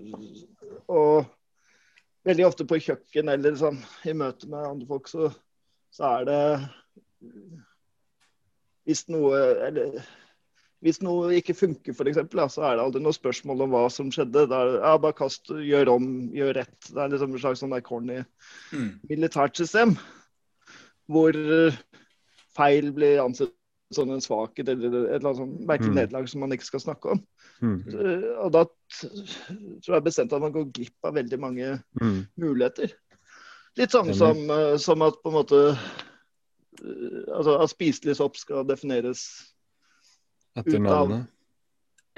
og 0.88 1.26
veldig 2.28 2.46
ofte 2.46 2.66
på 2.68 2.78
kjøkken 2.82 3.30
eller 3.32 3.58
sånn, 3.58 3.78
i 4.06 4.14
møte 4.14 4.48
med 4.50 4.66
andre 4.66 4.86
folk, 4.88 5.10
så, 5.10 5.32
så 5.94 6.12
er 6.18 6.28
det 6.28 6.42
hvis 8.88 9.05
noe, 9.12 9.37
eller, 9.68 9.98
hvis 10.85 11.03
noe 11.05 11.35
ikke 11.37 11.57
funker, 11.59 11.92
f.eks., 11.92 12.22
så 12.55 12.64
er 12.64 12.79
det 12.79 12.87
aldri 12.87 13.03
noe 13.05 13.16
spørsmål 13.16 13.66
om 13.66 13.74
hva 13.74 13.85
som 13.92 14.09
skjedde. 14.14 14.46
Det 14.48 14.57
er, 14.57 14.79
ja, 14.81 14.94
bare 15.03 15.18
kast, 15.18 15.53
gjør 15.53 15.92
om, 15.98 16.09
gjør 16.33 16.57
rett. 16.62 16.79
Det 16.88 17.03
er 17.05 17.12
liksom 17.12 17.37
et 17.37 17.44
slags 17.44 17.64
sånn 17.64 17.77
corny 17.85 18.22
mm. 18.72 18.90
militært 19.11 19.61
system. 19.61 19.96
Hvor 21.09 21.37
eh, 21.37 21.77
feil 22.57 22.92
blir 22.96 23.20
ansett 23.24 23.55
som 23.94 24.11
en 24.12 24.20
svakhet 24.20 24.68
eller 24.68 24.88
et 24.88 24.96
eller 25.16 25.31
annet 25.31 25.38
sånt 25.38 25.61
merkelig 25.68 25.92
mm. 25.92 25.96
nederlag 25.96 26.27
som 26.29 26.42
man 26.44 26.53
ikke 26.53 26.68
skal 26.68 26.83
snakke 26.83 27.14
om. 27.14 27.22
Mm. 27.64 27.79
Og 28.44 28.51
da 28.53 28.64
tror 28.68 29.94
jeg 29.96 30.05
bestemt 30.05 30.35
at 30.37 30.44
man 30.44 30.53
går 30.53 30.68
glipp 30.77 31.09
av 31.09 31.16
veldig 31.16 31.38
mange 31.40 31.70
mm. 32.01 32.18
muligheter. 32.40 32.92
Litt 33.79 33.94
sånn 33.94 34.12
som, 34.16 34.42
eh, 34.53 34.74
som, 34.83 35.05
at 35.07 35.20
på 35.22 35.33
en 35.33 35.38
måte 35.38 35.62
altså 36.82 37.56
at 37.62 37.72
spiselig 37.72 38.16
sopp 38.18 38.38
skal 38.38 38.66
defineres 38.68 39.24
Etter 40.58 40.80
navnet? 40.82 41.26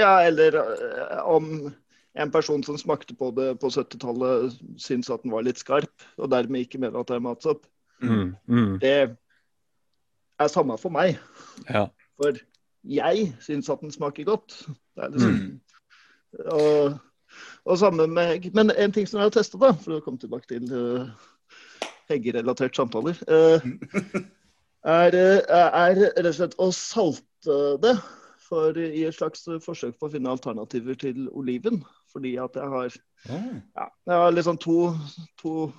Ja, 0.01 0.21
eller 0.25 0.57
uh, 0.57 1.19
om 1.29 1.73
en 2.19 2.31
person 2.33 2.63
som 2.65 2.79
smakte 2.79 3.15
på 3.15 3.31
det 3.37 3.53
på 3.61 3.69
70-tallet, 3.71 4.57
syntes 4.81 5.11
at 5.13 5.23
den 5.23 5.35
var 5.35 5.45
litt 5.47 5.61
skarp, 5.61 5.93
og 6.19 6.31
dermed 6.33 6.65
ikke 6.65 6.81
mener 6.81 7.01
at 7.01 7.11
det 7.11 7.19
er 7.19 7.25
matsopp. 7.25 7.67
Mm, 8.03 8.33
mm. 8.49 8.79
Det 8.83 8.95
er 10.41 10.51
samme 10.51 10.79
for 10.81 10.93
meg. 10.95 11.21
Ja. 11.69 11.87
For 12.21 12.41
jeg 12.89 13.29
syns 13.45 13.69
at 13.71 13.85
den 13.85 13.93
smaker 13.93 14.25
godt. 14.25 14.57
Det 14.97 15.05
er 15.05 15.13
liksom 15.15 15.37
mm. 15.37 15.61
og, 16.57 16.99
og 17.65 17.79
samme 17.79 18.07
med 18.07 18.51
Men 18.55 18.73
en 18.73 18.93
ting 18.93 19.09
som 19.09 19.21
jeg 19.21 19.29
har 19.29 19.37
testa, 19.37 19.59
for 19.59 19.99
å 19.99 20.03
komme 20.05 20.19
tilbake 20.19 20.49
til 20.49 20.73
uh, 20.73 21.13
heggerelatert 22.11 22.77
samtaler, 22.77 23.19
eh, 23.31 23.67
er, 24.87 25.17
er 25.45 26.01
rett 26.01 26.27
og 26.27 26.37
slett 26.37 26.59
å 26.59 26.71
salte 26.75 27.61
det 27.83 27.95
for, 28.41 28.77
i 28.79 29.05
et 29.07 29.17
slags 29.17 29.47
forsøk 29.65 29.99
på 29.99 30.09
å 30.09 30.13
finne 30.15 30.33
alternativer 30.33 30.99
til 30.99 31.29
oliven. 31.31 31.83
Fordi 32.11 32.35
at 32.43 32.57
jeg 32.59 32.75
har, 32.75 33.01
Ah. 33.29 33.61
ja, 33.77 33.87
jeg 34.07 34.17
har 34.17 34.31
liksom 34.33 34.57
to, 34.57 34.95
to 35.43 35.73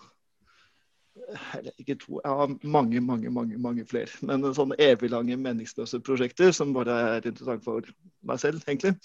eller 1.57 1.71
ikke 1.79 1.95
to, 1.95 2.19
jeg 2.23 2.37
har 2.37 2.51
mange, 2.63 3.01
mange, 3.01 3.29
mange 3.29 3.57
mange 3.57 3.85
flere. 3.85 4.11
Men 4.21 4.45
sånne 4.55 4.77
eviglange, 4.81 5.37
meningsløse 5.37 5.99
prosjekter 6.05 6.53
som 6.55 6.73
bare 6.75 6.97
er 7.17 7.27
interessant 7.27 7.65
for 7.65 7.87
meg 8.27 8.41
selv, 8.41 8.63
egentlig. 8.67 8.95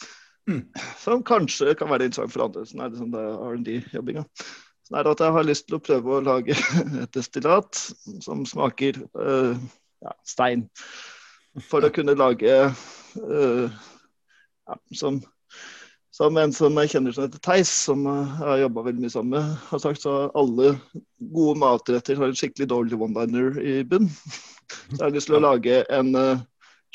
Mm. 0.46 0.62
Som 1.02 1.24
kanskje 1.26 1.74
kan 1.78 1.90
være 1.90 2.08
interessant 2.08 2.34
for 2.34 2.46
andre. 2.46 2.66
Sånn 2.68 2.84
er 2.84 2.92
det 2.92 3.00
sånn 3.00 3.14
det 3.14 3.24
R&D-jobbinga. 3.24 4.26
Sånn 4.86 4.98
er 5.00 5.06
det 5.06 5.16
at 5.16 5.24
jeg 5.24 5.36
har 5.36 5.48
lyst 5.48 5.66
til 5.66 5.78
å 5.78 5.82
prøve 5.88 6.14
å 6.14 6.22
lage 6.24 6.56
et 7.02 7.16
destillat 7.16 7.82
som 8.24 8.44
smaker 8.48 9.00
øh, 9.18 9.56
ja, 10.04 10.12
stein. 10.26 10.66
For 11.70 11.84
å 11.86 11.92
kunne 11.92 12.16
lage 12.18 12.56
uh, 12.68 13.76
ja, 14.66 14.76
som, 14.98 15.20
som 16.14 16.36
en 16.40 16.52
som 16.56 16.76
jeg 16.82 16.92
kjenner 16.92 17.16
som 17.16 17.26
heter 17.26 17.42
Theis, 17.44 17.70
som 17.86 18.04
øh, 18.08 18.34
jeg 18.40 18.50
har 18.50 18.64
jobba 18.64 18.84
veldig 18.88 19.04
mye 19.04 19.14
sammen 19.14 19.36
med, 19.38 19.54
har 19.70 19.82
sagt 19.82 20.04
så 20.04 20.16
alle 20.36 20.74
gode 21.32 21.56
matretter 21.62 22.20
har 22.20 22.32
en 22.32 22.38
skikkelig 22.38 22.68
dårlig 22.72 23.00
one-liner 23.08 23.56
i 23.62 23.78
bunn. 23.88 24.10
Så 24.10 24.98
jeg 24.98 25.04
har 25.04 25.14
lyst 25.14 25.30
til 25.30 25.38
å 25.38 25.44
lage 25.44 25.80
en 25.94 26.12
uh, 26.18 26.44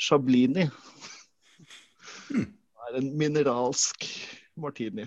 shablini. 0.00 0.68
Det 2.28 2.44
er 2.90 3.00
en 3.00 3.12
mineralsk 3.18 4.06
martini. 4.60 5.06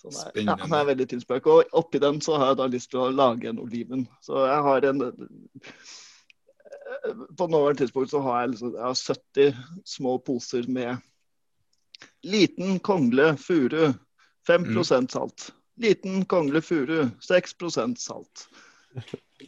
Sånn 0.00 0.16
er, 0.16 0.36
ja, 0.46 0.54
den 0.56 0.74
er 0.76 0.86
veldig 0.88 1.06
tilspøk. 1.10 1.48
Og 1.52 1.74
oppi 1.76 2.00
den 2.00 2.20
så 2.24 2.38
har 2.40 2.52
jeg 2.52 2.60
da 2.62 2.68
lyst 2.72 2.92
til 2.92 3.02
å 3.02 3.10
lage 3.12 3.50
en 3.50 3.60
oliven. 3.60 4.06
Så 4.24 4.46
jeg 4.46 4.62
har 4.66 4.86
en 4.88 5.02
eh, 5.10 5.26
På 7.38 7.46
nåværende 7.46 7.78
tidspunkt 7.84 8.10
så 8.10 8.20
har 8.20 8.40
jeg, 8.40 8.50
liksom, 8.54 8.74
jeg 8.74 8.82
har 8.82 8.94
70 8.94 9.54
små 9.84 10.18
poser 10.18 10.66
med 10.68 10.96
liten 12.22 12.78
kongle 12.78 13.36
furu, 13.36 13.92
5 14.46 14.64
Mm. 14.66 15.08
salt. 15.08 15.52
Liten 15.80 16.24
kongle 16.24 16.60
furu, 16.60 17.08
6% 17.20 17.98
salt. 17.98 18.48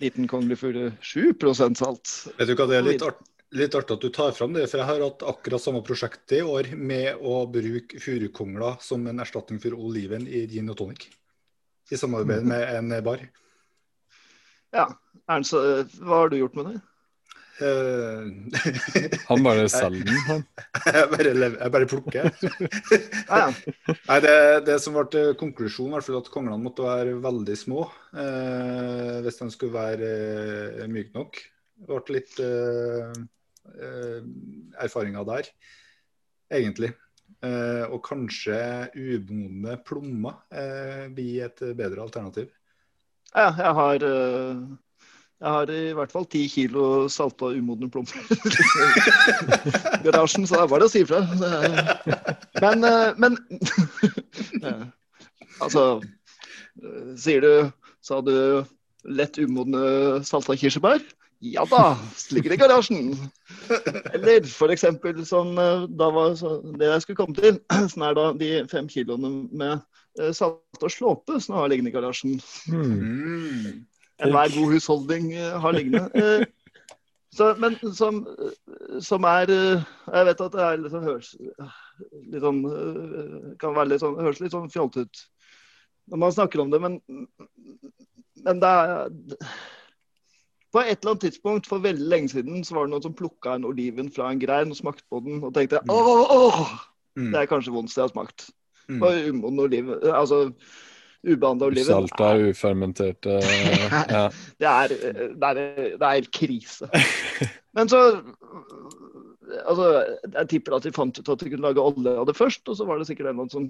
Liten 0.00 0.28
kongle 0.28 0.56
furu, 0.56 0.90
7% 1.00 1.76
salt. 1.78 2.28
Vet 2.38 2.48
du 2.48 2.54
hva, 2.54 2.66
det 2.68 2.76
er 2.78 2.86
litt, 2.86 3.02
art, 3.02 3.20
litt 3.52 3.74
artig 3.74 3.96
at 3.98 4.00
du 4.00 4.08
tar 4.08 4.32
fram 4.32 4.52
det, 4.56 4.68
for 4.70 4.80
jeg 4.80 4.86
har 4.88 5.02
hatt 5.04 5.24
akkurat 5.28 5.60
samme 5.60 5.82
prosjekt 5.84 6.32
i 6.32 6.40
år 6.40 6.70
med 6.76 7.20
å 7.20 7.42
bruke 7.52 8.00
furukongler 8.00 8.78
som 8.80 9.04
en 9.06 9.20
erstatning 9.20 9.60
for 9.60 9.76
oliven 9.76 10.24
i 10.28 10.46
gin 10.46 10.70
og 10.72 10.78
tonic. 10.80 11.10
I 11.90 11.96
samarbeid 12.00 12.46
med 12.54 12.64
en 12.78 13.04
bar. 13.04 13.26
Ja. 14.72 14.88
Ernst, 15.28 15.52
hva 15.52 16.22
har 16.24 16.32
du 16.32 16.38
gjort 16.40 16.56
med 16.56 16.70
det? 16.70 16.80
Eh, 17.62 19.12
Han 19.28 19.44
bare 19.44 19.68
selger 19.70 20.06
den, 20.08 20.18
han. 20.26 20.42
jeg, 20.86 21.08
bare, 21.12 21.34
jeg 21.34 21.74
bare 21.76 21.88
plukker. 21.90 22.30
Ja, 23.32 23.38
ja. 23.38 23.94
Nei, 24.08 24.18
det, 24.24 24.34
det 24.66 24.78
som 24.82 24.96
ble 24.98 25.24
konklusjonen, 25.40 25.94
var 25.94 26.18
at 26.18 26.32
konglene 26.32 26.62
måtte 26.62 26.86
være 26.86 27.14
veldig 27.22 27.56
små 27.58 27.86
eh, 28.18 29.20
hvis 29.24 29.38
de 29.42 29.48
skulle 29.54 29.76
være 29.76 30.10
eh, 30.82 30.90
myke 30.90 31.14
nok. 31.16 31.38
Det 31.82 31.88
ble 31.90 32.18
litt 32.18 32.34
eh, 32.42 33.14
eh, 33.72 34.18
erfaringer 34.84 35.26
der, 35.28 35.48
egentlig. 36.52 36.92
Eh, 37.42 37.84
og 37.90 38.02
kanskje 38.06 38.56
umodne 38.94 39.78
plommer 39.86 40.42
eh, 40.54 41.08
blir 41.14 41.48
et 41.48 41.62
bedre 41.78 42.04
alternativ. 42.04 42.52
ja 43.34 43.48
jeg 43.56 43.72
har 43.78 44.04
eh, 44.06 44.60
jeg 45.42 45.50
har 45.50 45.70
i 45.74 45.94
hvert 45.98 46.12
fall 46.14 46.26
ti 46.30 46.44
kilo 46.46 47.08
salta 47.10 47.48
umodne 47.50 47.88
plommer 47.90 48.14
i 48.14 50.04
garasjen, 50.04 50.46
så 50.46 50.54
det 50.54 50.62
er 50.62 50.70
bare 50.70 50.86
å 50.86 50.92
si 50.92 51.02
ifra. 51.02 51.18
Men, 52.62 52.86
eh, 52.86 53.10
men 53.18 53.38
Altså 55.62 55.82
eh, 55.98 57.10
Sier 57.18 57.42
du 57.42 57.72
Sa 58.02 58.20
du 58.22 58.62
lett 59.02 59.38
umodne 59.42 60.22
salta 60.26 60.54
kirsebær? 60.58 61.02
Ja 61.42 61.64
da, 61.66 61.96
ligger 62.30 62.54
i 62.54 62.58
garasjen. 62.60 63.16
Eller 64.14 64.46
eksempel 64.70 65.24
sånn 65.26 65.56
eh, 65.58 65.88
da 65.90 66.10
var 66.14 66.36
så, 66.38 66.60
Det 66.78 66.86
jeg 66.86 67.02
skulle 67.02 67.18
komme 67.18 67.34
til, 67.38 67.58
sånn 67.90 68.06
er 68.06 68.18
da 68.18 68.30
de 68.38 68.52
fem 68.70 68.86
kiloene 68.90 69.48
med 69.50 69.82
salta 70.36 70.90
slåpe 70.92 71.38
som 71.40 71.54
jeg 71.54 71.62
har 71.64 71.70
liggende 71.72 71.90
i 71.90 71.94
garasjen. 71.94 72.38
Mm. 72.68 73.82
Enhver 74.22 74.52
god 74.56 74.72
husholdning 74.74 75.32
eh, 75.34 75.54
har 75.60 75.72
liggende. 75.78 76.08
Eh, 76.14 76.44
Så, 77.32 77.46
men 77.56 77.78
som, 77.96 78.18
som 79.00 79.24
er 79.24 79.48
eh, 79.48 79.84
Jeg 80.12 80.26
vet 80.28 80.40
at 80.44 80.52
det 80.52 80.64
er 80.66 80.82
sånn, 80.92 81.04
høres 81.06 81.30
litt 82.28 82.42
sånn 82.44 82.58
eh, 82.68 83.46
Kan 83.62 83.72
være 83.72 83.88
litt 83.94 84.02
sånn, 84.02 84.18
høres 84.20 84.42
litt 84.42 84.52
sånn 84.52 84.68
fjollete 84.72 85.06
ut 85.06 85.22
når 86.12 86.18
man 86.18 86.34
snakker 86.34 86.60
om 86.60 86.68
det, 86.72 86.80
men, 86.82 86.98
men 88.44 88.60
det 88.60 88.68
er 88.68 89.08
På 90.74 90.82
et 90.82 90.98
eller 90.98 91.14
annet 91.14 91.24
tidspunkt 91.24 91.68
for 91.70 91.80
veldig 91.84 92.08
lenge 92.12 92.32
siden 92.34 92.64
så 92.68 92.76
var 92.76 92.84
det 92.88 92.92
noen 92.98 93.04
som 93.06 93.16
plukka 93.16 93.56
en 93.56 93.64
oliven 93.70 94.12
fra 94.12 94.28
en 94.28 94.40
grein 94.42 94.72
og 94.74 94.76
smakte 94.82 95.06
på 95.08 95.22
den 95.24 95.40
og 95.40 95.54
tenkte 95.56 95.80
åh, 95.88 96.12
åh, 96.16 96.36
åh, 96.36 96.72
Mm. 97.16 97.26
det 97.32 97.40
er 97.42 97.48
kanskje 97.48 97.72
vondeste 97.74 98.00
jeg 98.00 98.06
har 98.06 98.12
smakt. 98.14 98.46
Mm. 98.88 99.02
Og 99.04 99.26
umoden 99.28 99.58
oliven, 99.60 100.04
altså 100.16 100.38
ubehandla 101.26 101.66
oliven. 101.70 101.86
Usalta, 101.86 102.32
ufermenterte 102.50 103.36
ja. 104.16 104.24
Det 104.58 104.68
er, 104.68 104.88
det 105.38 105.48
er, 105.50 105.60
det 105.96 106.02
er 106.02 106.16
helt 106.18 106.32
krise. 106.34 106.88
Men 107.74 107.88
så 107.92 108.02
Altså, 109.68 109.84
jeg 110.32 110.48
tipper 110.48 110.78
at 110.78 110.84
de 110.86 110.92
fant 110.96 111.18
ut 111.18 111.28
at 111.28 111.42
de 111.42 111.50
kunne 111.52 111.66
lage 111.66 111.82
olje 111.82 112.12
av 112.16 112.24
det 112.24 112.32
først, 112.38 112.62
og 112.72 112.76
så 112.78 112.86
var 112.88 112.96
det 112.96 113.04
sikkert 113.10 113.34
en 113.34 113.50
som 113.52 113.66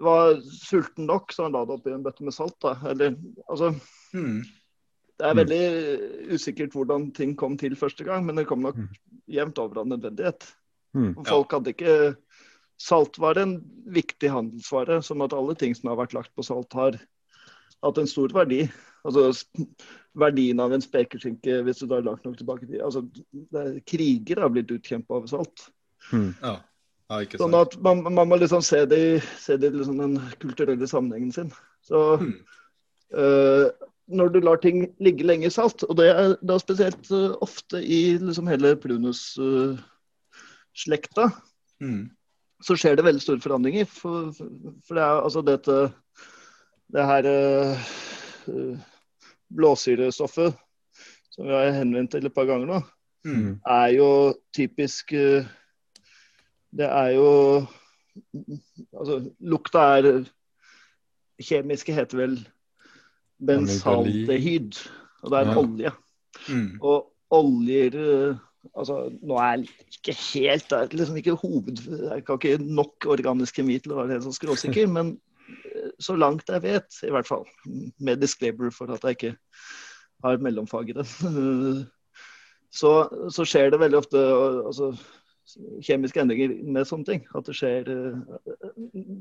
var 0.00 0.38
sulten 0.48 1.04
nok, 1.10 1.34
så 1.34 1.44
han 1.44 1.52
la 1.52 1.60
det 1.68 1.74
oppi 1.76 1.92
en 1.92 2.02
bøtte 2.06 2.24
med 2.24 2.32
salt. 2.32 2.56
da. 2.62 2.72
Eller, 2.88 3.14
altså, 3.50 3.74
Mm. 4.14 4.42
det 5.18 5.26
er 5.28 5.34
veldig 5.36 6.32
usikkert 6.32 6.72
hvordan 6.72 7.10
ting 7.12 7.36
kom 7.36 7.58
til 7.60 7.76
første 7.76 8.04
gang, 8.04 8.24
men 8.26 8.36
det 8.36 8.46
kom 8.48 8.62
nok 8.64 8.76
Mm. 8.76 8.88
jevnt 9.28 9.58
over 9.58 9.80
av 9.80 9.86
nødvendighet. 9.86 10.48
Mm. 10.94 11.24
Folk 11.26 11.52
hadde 11.52 11.74
ikke 11.74 12.16
Salt 12.80 13.18
var 13.18 13.38
en 13.38 13.62
viktig 13.94 14.30
handelsvare, 14.32 15.02
sånn 15.02 15.22
at 15.24 15.32
alle 15.36 15.54
ting 15.58 15.74
som 15.74 15.88
har 15.90 15.98
vært 16.00 16.14
lagt 16.16 16.34
på 16.34 16.42
salt, 16.46 16.72
har 16.72 16.92
hatt 17.82 17.98
en 17.98 18.10
stor 18.10 18.28
verdi. 18.34 18.70
Altså 19.02 19.32
verdien 20.14 20.60
av 20.62 20.72
en 20.74 20.84
spekeskinke 20.84 21.62
hvis 21.66 21.80
du 21.82 21.86
da 21.90 21.96
er 21.98 22.06
langt 22.06 22.24
nok 22.26 22.36
tilbake 22.38 22.66
til 22.68 22.82
altså, 22.86 23.00
er, 23.56 23.80
Kriger 23.88 24.40
har 24.44 24.50
blitt 24.54 24.70
utkjempa 24.70 25.14
over 25.18 25.28
salt. 25.30 25.56
Mm. 26.12 26.30
Ja. 26.42 26.54
ja, 27.10 27.16
ikke 27.24 27.38
Sånn 27.40 27.56
at 27.58 27.72
man, 27.82 27.96
man 28.06 28.28
må 28.30 28.36
liksom 28.38 28.62
se 28.62 28.80
det 28.86 28.98
i 29.02 29.20
se 29.42 29.56
det 29.58 29.68
i 29.72 29.76
liksom 29.80 29.98
den 29.98 30.14
kulturelle 30.42 30.86
sammenhengen 30.90 31.32
sin. 31.34 31.50
Så 31.82 31.98
Mm. 32.22 32.34
øh, 33.18 33.66
når 34.12 34.28
du 34.32 34.40
lar 34.40 34.56
ting 34.62 34.94
ligge 35.00 35.24
lenge 35.26 35.46
i 35.46 35.50
salt, 35.50 35.82
og 35.88 35.96
det 35.98 36.06
er 36.10 36.36
da 36.42 36.58
spesielt 36.58 37.10
øh, 37.10 37.30
ofte 37.42 37.82
i 37.82 38.18
liksom 38.18 38.46
hele 38.46 38.76
prunus-slekta, 38.76 41.30
Mm. 41.82 42.10
Så 42.62 42.76
skjer 42.78 42.96
det 42.96 43.04
veldig 43.04 43.22
store 43.22 43.40
forandringer. 43.42 43.84
For, 43.90 44.30
for, 44.36 44.94
det 44.94 45.02
er 45.02 45.20
altså 45.22 45.42
dette 45.42 45.76
Det 46.92 47.04
her 47.08 47.26
øh, 48.48 48.78
blåsyrestoffet 49.56 50.54
som 51.32 51.46
vi 51.48 51.54
har 51.56 51.70
henvendt 51.72 52.10
til 52.12 52.26
et 52.28 52.34
par 52.34 52.44
ganger 52.50 52.66
nå, 52.66 52.80
Mm. 53.24 53.60
er 53.66 53.86
jo 53.94 54.34
typisk 54.54 55.12
øh, 55.14 55.44
Det 56.76 56.84
er 56.88 57.08
jo 57.14 57.66
Altså, 58.98 59.30
lukta 59.40 59.78
er 59.78 60.24
Kjemiske 61.42 61.94
heter 61.94 62.18
vel 62.18 62.48
bensaldehyd. 63.46 64.72
Og 65.22 65.30
det 65.30 65.38
er 65.38 65.50
Ja. 65.50 65.56
olje. 65.58 65.92
Mm. 66.48 66.80
Og 66.82 67.12
oljer 67.30 67.94
eh, 67.94 68.36
Altså, 68.78 68.96
nå 69.22 69.38
er 69.42 69.62
jeg 69.62 69.96
ikke 69.96 70.14
helt 70.20 70.68
det 70.70 70.78
er 70.78 70.98
liksom 71.00 71.18
ikke 71.18 71.38
hoved... 71.40 71.80
Jeg 71.82 72.24
kan 72.26 72.38
ikke 72.38 72.58
nok 72.62 73.08
organisk 73.10 73.58
kjemi 73.58 73.78
til 73.82 73.94
å 73.94 74.00
være 74.00 74.16
helt 74.16 74.26
sånn 74.26 74.36
skråsikker, 74.36 74.90
men 74.90 75.16
eh, 75.50 75.88
så 76.02 76.16
langt 76.18 76.50
jeg 76.50 76.64
vet, 76.64 77.00
i 77.02 77.10
hvert 77.12 77.28
fall, 77.28 77.42
med 77.98 78.22
disclaimer 78.22 78.70
for 78.74 78.92
at 78.94 79.02
jeg 79.06 79.18
ikke 79.18 79.32
har 80.22 80.44
mellomfag 80.44 80.92
i 80.92 80.96
det, 81.00 81.06
så, 82.80 82.92
så 83.34 83.48
skjer 83.48 83.74
det 83.74 83.82
veldig 83.82 83.98
ofte 83.98 84.22
altså, 84.22 84.92
kjemiske 85.82 86.22
endringer 86.22 86.54
med 86.62 86.86
sånne 86.88 87.08
ting. 87.08 87.26
At 87.34 87.48
det 87.48 87.56
skjer 87.58 87.90
eh, 87.90 88.38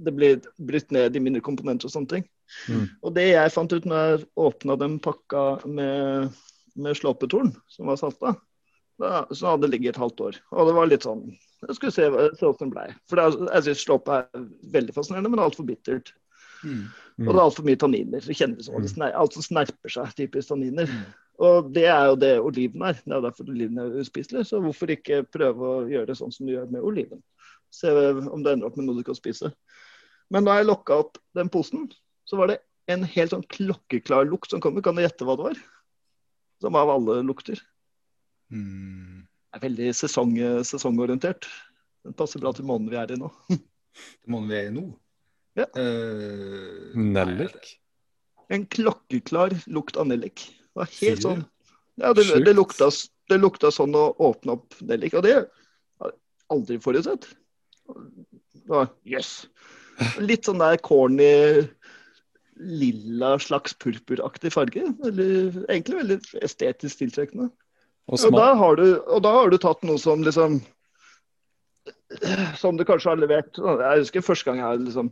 Det 0.06 0.14
blir 0.16 0.38
brutt 0.62 0.94
ned 0.94 1.18
i 1.18 1.24
mindre 1.24 1.44
komponenter 1.46 1.90
og 1.90 1.96
sånne 1.96 2.14
ting. 2.14 2.30
Mm. 2.70 2.86
Og 3.02 3.18
det 3.18 3.28
jeg 3.32 3.56
fant 3.58 3.74
ut 3.74 3.90
når 3.90 4.06
jeg 4.06 4.24
åpna 4.46 4.78
den 4.80 5.02
pakka 5.04 5.44
med, 5.66 6.32
med 6.78 6.98
slåpetorn, 7.02 7.54
som 7.72 7.90
var 7.90 8.00
salta, 8.00 8.36
da, 9.00 9.26
så 9.32 9.54
hadde 9.54 9.68
det 9.68 9.76
ligget 9.76 9.96
et 9.96 10.02
halvt 10.02 10.24
år. 10.28 10.40
Og 10.52 10.68
det 10.68 10.76
var 10.78 10.90
litt 10.90 11.06
sånn 11.08 11.24
Jeg 11.32 11.78
skulle 11.78 11.94
se, 11.94 12.08
se 12.38 12.46
hvordan 12.48 12.72
det 12.72 12.76
blei. 12.76 12.88
For 13.10 13.20
det 13.20 13.26
er, 13.28 13.38
jeg 13.56 13.68
syns 13.68 13.86
slåp 13.86 14.12
er 14.12 14.28
veldig 14.74 14.96
fascinerende, 14.96 15.32
men 15.32 15.44
altfor 15.44 15.68
bittert. 15.68 16.14
Mm. 16.66 16.88
Og 17.22 17.30
det 17.30 17.38
er 17.38 17.44
altfor 17.44 17.68
mye 17.68 17.80
tanniner. 17.82 18.24
Så 18.26 18.36
kjennes 18.38 18.70
det 18.70 18.92
sner, 18.92 19.14
alt 19.18 19.36
som 19.38 19.46
snerper 19.46 19.94
seg, 19.94 20.14
typisk 20.18 20.50
tanniner. 20.52 20.90
Og 21.42 21.72
det 21.74 21.88
er 21.90 22.10
jo 22.10 22.18
det 22.22 22.32
oliven 22.42 22.84
er. 22.86 22.98
Det 23.02 23.16
er 23.18 23.24
derfor 23.26 23.50
oliven 23.50 23.80
er 23.82 23.96
uspiselig. 24.02 24.46
Så 24.50 24.62
hvorfor 24.62 24.94
ikke 24.94 25.24
prøve 25.30 25.70
å 25.70 25.86
gjøre 25.90 26.12
det 26.12 26.18
sånn 26.20 26.34
som 26.34 26.50
du 26.50 26.54
gjør 26.54 26.70
med 26.74 26.86
oliven? 26.86 27.22
Se 27.74 27.92
om 27.92 28.44
det 28.44 28.56
ender 28.56 28.68
opp 28.68 28.78
med 28.78 28.88
noe 28.88 29.00
du 29.00 29.06
kan 29.08 29.18
spise. 29.18 29.54
Men 30.32 30.46
da 30.48 30.60
jeg 30.60 30.70
lokka 30.70 31.00
opp 31.04 31.18
den 31.38 31.50
posen, 31.52 31.90
så 32.30 32.38
var 32.40 32.52
det 32.52 32.62
en 32.92 33.04
helt 33.08 33.34
sånn 33.34 33.46
klokkeklar 33.52 34.28
lukt 34.30 34.54
som 34.54 34.62
kom. 34.64 34.78
Kan 34.84 34.98
du 34.98 35.04
gjette 35.04 35.28
hva 35.28 35.38
det 35.40 35.48
var? 35.50 35.62
Som 36.62 36.78
av 36.78 36.92
alle 36.94 37.22
lukter. 37.26 37.62
Mm. 38.52 39.28
Er 39.56 39.64
veldig 39.64 39.92
sesong, 39.96 40.36
sesongorientert. 40.68 41.48
Den 42.06 42.16
passer 42.18 42.42
bra 42.42 42.54
til 42.56 42.68
måneden 42.68 42.92
vi 42.92 43.00
er 43.02 43.14
i 43.16 43.20
nå. 43.20 43.30
til 43.52 44.34
måneden 44.34 44.52
vi 44.52 44.60
er 44.60 44.70
i 44.70 44.76
nå. 44.76 44.86
Ja. 45.60 45.68
Uh, 45.76 46.96
Nellik? 46.96 47.76
En 48.52 48.66
klokkeklar 48.68 49.56
lukt 49.72 50.00
av 50.00 50.08
nellik. 50.12 50.46
Det 50.72 50.80
var 50.80 50.90
helt 50.92 51.00
Fyre. 51.00 51.24
sånn 51.24 51.44
Ja, 52.00 52.14
det, 52.16 52.26
det, 52.46 52.54
lukta, 52.56 52.88
det 53.30 53.38
lukta 53.40 53.72
sånn 53.72 53.96
å 53.96 54.10
åpne 54.24 54.58
opp 54.58 54.80
nellik. 54.88 55.16
Og 55.20 55.26
det 55.28 55.36
har 55.36 56.12
jeg 56.12 56.18
aldri 56.52 56.80
forutsett. 56.84 57.28
Det 57.92 58.72
var 58.72 58.92
Jøss. 59.08 59.34
Litt 60.24 60.48
sånn 60.48 60.64
der 60.64 60.80
corny 60.84 61.32
lilla 62.62 63.36
slags 63.42 63.74
purpuraktig 63.82 64.52
farge. 64.54 64.84
Veldig, 65.02 65.32
egentlig 65.68 66.00
veldig 66.02 66.18
estetisk 66.46 67.02
tiltrekkende. 67.02 67.50
Og 68.12 68.20
Og 68.28 68.34
da, 68.36 68.48
har 68.60 68.76
du, 68.76 68.86
og 69.08 69.22
da 69.24 69.32
har 69.38 69.50
du 69.50 69.58
tatt 69.58 69.84
noe 69.88 69.98
som 70.02 70.22
liksom 70.26 70.60
Som 72.60 72.78
du 72.78 72.84
kanskje 72.86 73.10
har 73.14 73.22
levert 73.22 73.56
Jeg 73.58 74.02
husker 74.04 74.26
første 74.26 74.50
gang 74.50 74.60
jeg 74.60 74.68
har 74.68 74.82
liksom 74.82 75.12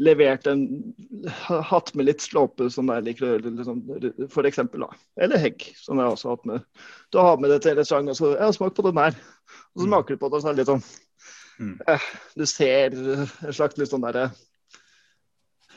levert 0.00 0.46
en 0.46 0.62
Hatt 1.68 1.90
med 1.98 2.06
litt 2.06 2.22
slåpe 2.24 2.68
som 2.72 2.88
jeg 2.94 3.04
liker 3.08 3.26
å 3.26 3.30
gjøre, 3.34 3.50
liksom, 3.58 3.80
for 4.30 4.46
eksempel. 4.48 4.84
Da. 4.86 4.96
Eller 5.26 5.40
hegg, 5.42 5.64
som 5.76 5.98
jeg 5.98 6.06
også 6.14 6.28
har 6.28 6.36
hatt 6.36 6.46
med. 6.46 6.66
Du 7.10 7.18
har 7.18 7.40
med 7.42 7.50
det 7.50 7.58
til 7.64 7.72
en 7.74 7.80
restaurant 7.80 8.12
og 8.12 8.16
så 8.16 8.30
ja, 8.38 8.48
smak 8.54 8.76
på 8.76 8.84
den 8.86 9.00
her. 9.02 9.16
Og 9.74 9.82
så 9.82 9.88
smaker 9.88 10.14
du 10.14 10.20
på 10.22 10.30
det, 10.30 10.38
og 10.38 10.44
så 10.44 10.48
er 10.52 10.54
det 10.54 10.62
litt 10.62 10.72
sånn 10.72 10.84
Mm. 11.60 11.74
eh, 11.92 12.04
Du 12.38 12.46
ser 12.48 12.94
en 12.94 13.52
slags 13.52 13.76
litt 13.76 13.90
sånn 13.90 14.00
derre 14.06 14.30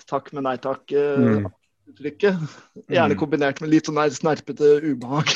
takk, 0.08 0.30
men 0.32 0.46
nei 0.48 0.56
takk. 0.62 0.86
eh, 0.94 1.18
Mm. 1.18 1.50
Uttrykket. 1.89 2.38
Gjerne 2.89 3.13
Mm. 3.13 3.19
kombinert 3.19 3.62
med 3.62 3.69
litt 3.69 3.88
sånn 3.88 4.00
snerpete 4.12 4.80
ubehag. 4.84 5.28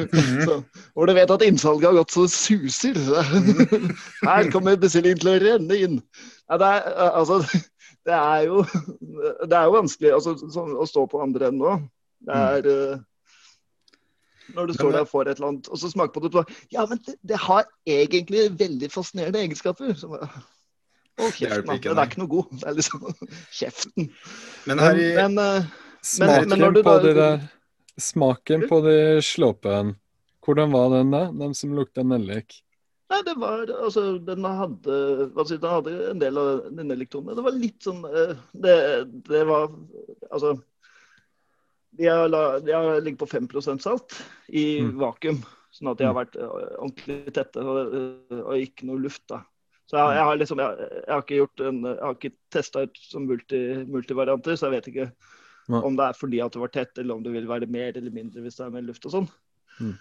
så, 0.46 0.62
hvor 0.94 1.06
du 1.06 1.14
vet 1.14 1.30
at 1.30 1.42
innsalget 1.42 1.88
har 1.90 1.98
gått 1.98 2.14
så 2.14 2.26
suser. 2.28 2.98
Her 4.28 4.50
kommer 4.52 4.76
bestillingen 4.76 5.18
til 5.18 5.32
å 5.32 5.38
renne 5.42 5.80
inn. 5.86 6.02
Ja, 6.50 6.58
det, 6.60 6.66
er, 6.66 7.10
altså, 7.10 7.40
det 8.06 8.14
er 8.14 8.46
jo 8.50 8.64
Det 9.48 9.56
er 9.56 9.64
jo 9.64 9.76
vanskelig 9.78 10.12
altså, 10.12 10.36
sånn, 10.52 10.76
å 10.76 10.86
stå 10.88 11.06
på 11.08 11.22
andre 11.24 11.48
enden 11.48 11.64
nå. 11.64 11.76
Det 12.24 12.40
er 12.40 12.66
eh, 12.72 12.98
Når 14.54 14.66
du 14.66 14.74
står 14.76 14.92
der 14.92 15.04
og 15.04 15.08
får 15.08 15.28
et 15.28 15.38
eller 15.38 15.48
annet, 15.52 15.68
og 15.68 15.80
så 15.80 15.90
smaker 15.92 16.12
på 16.12 16.26
det, 16.26 16.34
og 16.34 16.50
Ja, 16.72 16.84
men 16.88 17.00
det, 17.06 17.16
det 17.24 17.40
har 17.40 17.64
egentlig 17.88 18.50
veldig 18.58 18.90
fascinerende 18.92 19.40
egenskaper. 19.40 19.94
Så, 19.96 20.12
å, 21.14 21.30
kjeften, 21.30 21.62
det 21.62 21.66
da. 21.68 21.78
ikke, 21.78 21.94
det 21.94 22.02
er 22.02 22.10
ikke 22.10 22.20
noe 22.20 22.32
god. 22.32 22.52
Det 22.60 22.68
er 22.68 22.76
liksom 22.76 23.04
kjeften. 23.54 24.08
Men 24.66 24.82
her 24.82 24.98
i 24.98 25.08
Men 25.16 25.38
eh, 25.38 25.72
Smaken 26.04 26.48
men 26.52 26.60
men 26.60 26.74
på 26.76 26.82
da- 26.84 27.02
de 27.02 27.12
der 27.16 27.44
Smaken 28.00 28.64
på 28.68 28.80
de 28.84 28.96
slåpen, 29.22 29.94
hvordan 30.44 30.72
var 30.74 30.90
den 30.90 31.10
da? 31.14 31.24
Den 31.32 31.54
som 31.54 31.72
lukta 31.76 32.02
nellik? 32.04 32.60
Nei, 33.12 33.20
det 33.22 33.34
var 33.38 33.68
Altså, 33.70 34.18
den 34.24 34.44
hadde 34.44 34.96
si, 35.46 35.56
Den 35.60 35.70
hadde 35.70 35.92
en 36.10 36.18
del 36.18 36.38
av 36.40 36.64
den 36.74 36.90
elektronen. 36.90 37.36
Det 37.36 37.44
var 37.44 37.52
litt 37.54 37.80
sånn 37.84 38.02
eh, 38.08 38.34
Det, 38.52 38.74
det 39.28 39.44
var 39.46 39.68
Altså 40.32 40.56
De 41.96 42.08
har, 42.10 42.28
har 42.32 43.00
ligget 43.00 43.20
på 43.20 43.28
5% 43.30 43.80
salt 43.84 44.16
i 44.50 44.80
Mm. 44.82 44.96
vakuum. 44.98 45.44
Sånn 45.70 45.90
at 45.92 45.98
de 45.98 46.06
har 46.08 46.14
vært 46.16 46.34
eh, 46.36 46.48
ordentlig 46.80 47.32
tette 47.34 47.62
og, 47.62 47.94
eh, 47.94 48.40
og 48.42 48.56
ikke 48.58 48.86
noe 48.88 48.98
luft. 48.98 49.22
da. 49.28 49.44
Så 49.86 49.96
jeg, 50.00 50.16
jeg 50.16 50.24
har 50.24 50.36
liksom 50.40 50.58
Jeg, 50.58 50.90
jeg 51.06 51.12
har 51.14 51.22
ikke 51.22 51.38
gjort 51.38 51.60
en 51.68 51.80
Jeg 51.84 52.02
har 52.02 52.14
ikke 52.18 52.34
testa 52.50 52.82
ut 52.88 52.98
som 52.98 53.26
multi, 53.28 53.62
multivarianter, 53.86 54.56
så 54.58 54.66
jeg 54.70 54.80
vet 54.80 54.90
ikke. 54.92 55.08
Om 55.68 55.96
det 55.96 56.08
er 56.08 56.18
fordi 56.18 56.40
at 56.44 56.52
det 56.52 56.60
var 56.60 56.72
tett, 56.74 56.98
eller 56.98 57.14
om 57.14 57.22
det 57.24 57.32
vil 57.32 57.48
være 57.48 57.70
mer 57.70 57.96
eller 57.96 58.12
mindre 58.14 58.42
hvis 58.44 58.58
det 58.58 58.66
er 58.66 58.74
mer 58.74 58.84
luft 58.84 59.06
og 59.08 59.14
sånn. 59.14 59.28
Mm. 59.80 59.94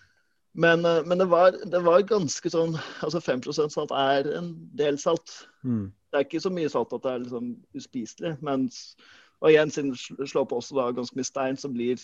Men, 0.54 0.86
eh, 0.86 1.02
men 1.06 1.18
det, 1.18 1.26
var, 1.32 1.56
det 1.66 1.82
var 1.82 2.04
ganske 2.06 2.50
sånn 2.54 2.76
Altså 3.02 3.18
5% 3.24 3.74
salt 3.74 3.94
er 3.98 4.28
en 4.38 4.52
del 4.78 5.00
salt. 5.02 5.48
Mm. 5.66 5.88
Det 6.12 6.20
er 6.20 6.28
ikke 6.28 6.44
så 6.44 6.52
mye 6.54 6.70
salt 6.70 6.94
at 6.94 7.06
det 7.06 7.14
er 7.14 7.24
liksom 7.24 7.54
uspiselig. 7.78 8.36
Mens, 8.46 8.84
og 9.42 9.50
igjen, 9.50 9.72
siden 9.74 9.96
det 10.20 10.30
slår 10.30 10.46
på 10.50 10.60
også 10.62 10.78
da 10.78 10.92
ganske 10.94 11.18
mye 11.18 11.26
stein, 11.26 11.58
så 11.58 11.72
blir 11.74 12.02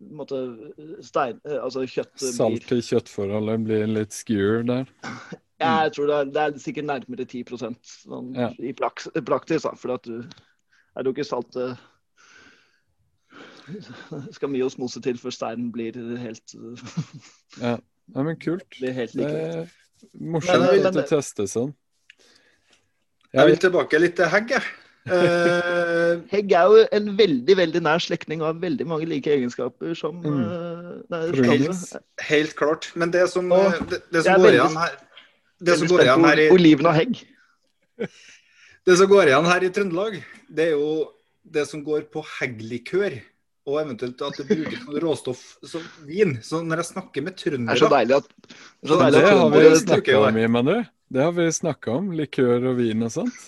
måte, 0.00 0.40
stein, 1.04 1.40
eh, 1.48 1.58
altså 1.60 1.86
kjøttet 1.88 2.34
Salt 2.36 2.66
til 2.68 2.82
kjøttforholdet 2.84 3.64
blir 3.66 3.88
litt 3.88 4.16
skewer 4.16 4.66
der. 4.68 4.92
Ja, 5.60 5.82
Jeg 5.84 5.92
tror 5.96 6.06
det 6.08 6.14
er, 6.16 6.28
det 6.32 6.42
er 6.42 6.60
sikkert 6.60 6.86
nærmere 6.88 7.24
10 7.28 7.44
sånn, 7.84 8.34
Ja. 8.36 8.48
i 8.58 8.72
praks, 8.72 9.08
praktisk, 9.26 9.64
Da, 9.68 9.74
for 9.76 9.92
at 9.96 10.04
du 10.08 10.22
er 10.96 11.04
jo 11.04 11.12
ikke 11.12 11.24
saltet 11.28 11.76
Det 11.76 11.89
skal 14.36 14.48
mye 14.52 14.64
osmose 14.66 15.00
til 15.04 15.18
før 15.20 15.34
steinen 15.34 15.70
blir 15.74 15.92
helt, 16.20 16.54
Ja, 17.62 17.76
ja 18.14 18.22
men 18.26 18.36
kult. 18.42 18.66
blir 18.78 18.92
helt 18.96 19.12
Det 19.16 19.24
like. 19.24 19.30
er 19.30 19.66
morsomt 20.20 20.66
Men- 20.66 20.86
at 20.86 20.94
du 20.94 21.02
tester 21.08 21.44
sånn. 21.50 21.74
Jeg 23.32 23.46
vil 23.46 23.58
tilbake 23.62 23.98
litt 24.02 24.16
til 24.18 24.26
hegg, 24.26 24.50
jeg. 24.56 24.62
Eh, 25.10 26.16
Hegg 26.32 26.50
er 26.52 26.64
jo 26.68 26.80
en 26.92 27.06
veldig 27.16 27.54
veldig 27.56 27.80
nær 27.86 28.02
slektning 28.02 28.42
av 28.44 28.58
veldig 28.60 28.84
mange 28.90 29.06
like 29.08 29.30
egenskaper 29.32 29.94
som 29.96 30.18
Mm. 30.20 30.40
eh, 30.42 30.96
nei, 31.10 31.20
helt, 31.46 31.94
helt 32.28 32.56
klart. 32.58 32.90
Men 32.96 33.10
det 33.14 33.28
som, 33.30 33.50
Og 33.52 33.72
det, 33.88 34.02
det 34.12 34.24
som 34.26 34.34
går 34.34 34.44
veldig- 34.50 34.58
igjen 34.60 34.76
her 34.82 34.98
det 35.60 35.78
som 35.78 35.88
går 35.88 36.00
igjen 36.04 36.24
her 36.24 36.38
i, 36.40 36.48
oliven 36.50 36.86
og 36.90 36.94
hegg. 36.96 37.22
det 38.86 38.96
som 38.98 39.06
går 39.08 39.26
igjen 39.30 39.44
her 39.48 39.64
i 39.64 39.70
Trøndelag, 39.70 40.22
det 40.50 40.66
er 40.68 40.70
jo 40.76 41.10
det 41.44 41.66
som 41.68 41.82
går 41.84 42.02
på 42.12 42.22
hegglikør. 42.38 43.20
Og 43.70 43.76
eventuelt 43.84 44.22
at 44.26 44.34
det 44.40 44.46
brukes 44.48 44.80
som 44.84 44.94
råstoff 45.04 45.42
som 45.70 45.82
vin. 46.08 46.32
Så 46.42 46.54
når 46.66 46.76
jeg 46.82 46.88
snakker 46.90 47.20
med 47.26 47.32
Det 47.38 47.46
er 47.54 47.78
så 47.78 47.88
deilig 47.92 48.14
at 48.16 48.26
så 48.90 48.94
deilig 48.98 49.18
Det 49.20 49.24
at 49.24 49.28
har 49.38 49.50
vi 49.50 49.56
trøndere- 49.60 49.82
snakka 49.84 50.12
om, 50.28 50.36
Imanu. 50.44 50.76
Det 51.12 51.20
har 51.22 51.32
vi 51.36 51.44
snakka 51.52 51.88
om. 52.00 52.04
Likør 52.18 52.60
og 52.70 52.74
vin 52.80 53.02
og 53.06 53.10
sånt. 53.14 53.38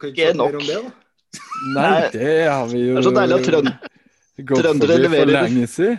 Kan 0.00 0.08
Ikke 0.10 0.32
snakke 0.34 0.52
mer 0.52 0.58
om 0.58 0.66
det, 0.66 0.78
da? 0.82 0.90
Nei, 1.76 2.00
det 2.10 2.48
har 2.50 2.66
vi 2.72 2.78
jo 2.88 2.92
Det 2.96 2.98
er 2.98 3.02
så 3.08 3.14
deilig 3.14 3.36
at 3.38 3.44
trønd, 3.46 3.68
trøndere 4.48 4.94
for 4.96 5.02
leverer- 5.04 5.42
lenge 5.46 5.66
siden. 5.68 5.98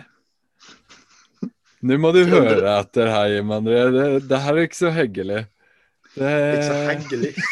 Nå 1.82 1.96
må 1.96 2.12
du 2.12 2.24
Trøndere- 2.26 2.60
høre 2.60 2.78
etter 2.82 3.06
her, 3.08 3.38
Imanu. 3.40 3.70
Det, 3.72 4.28
det 4.28 4.38
her 4.44 4.54
er 4.58 4.62
ikke 4.68 4.76
så 4.76 4.90
hyggelig. 4.92 5.46
Det 6.16 6.30
Ikke 6.56 6.68
så 6.68 6.74
heggelig. 6.90 7.32